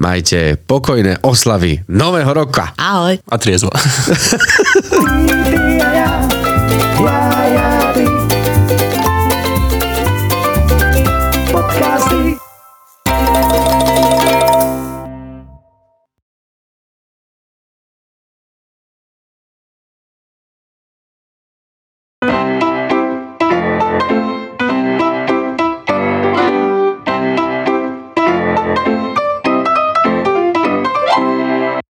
Majte 0.00 0.56
pokojné 0.64 1.20
oslavy 1.20 1.84
Nového 1.92 2.32
roka. 2.32 2.72
Ahoj. 2.80 3.20
A 3.20 3.34
triezvo. 3.36 3.68
Yeah, 7.02 7.48
yeah. 7.48 7.81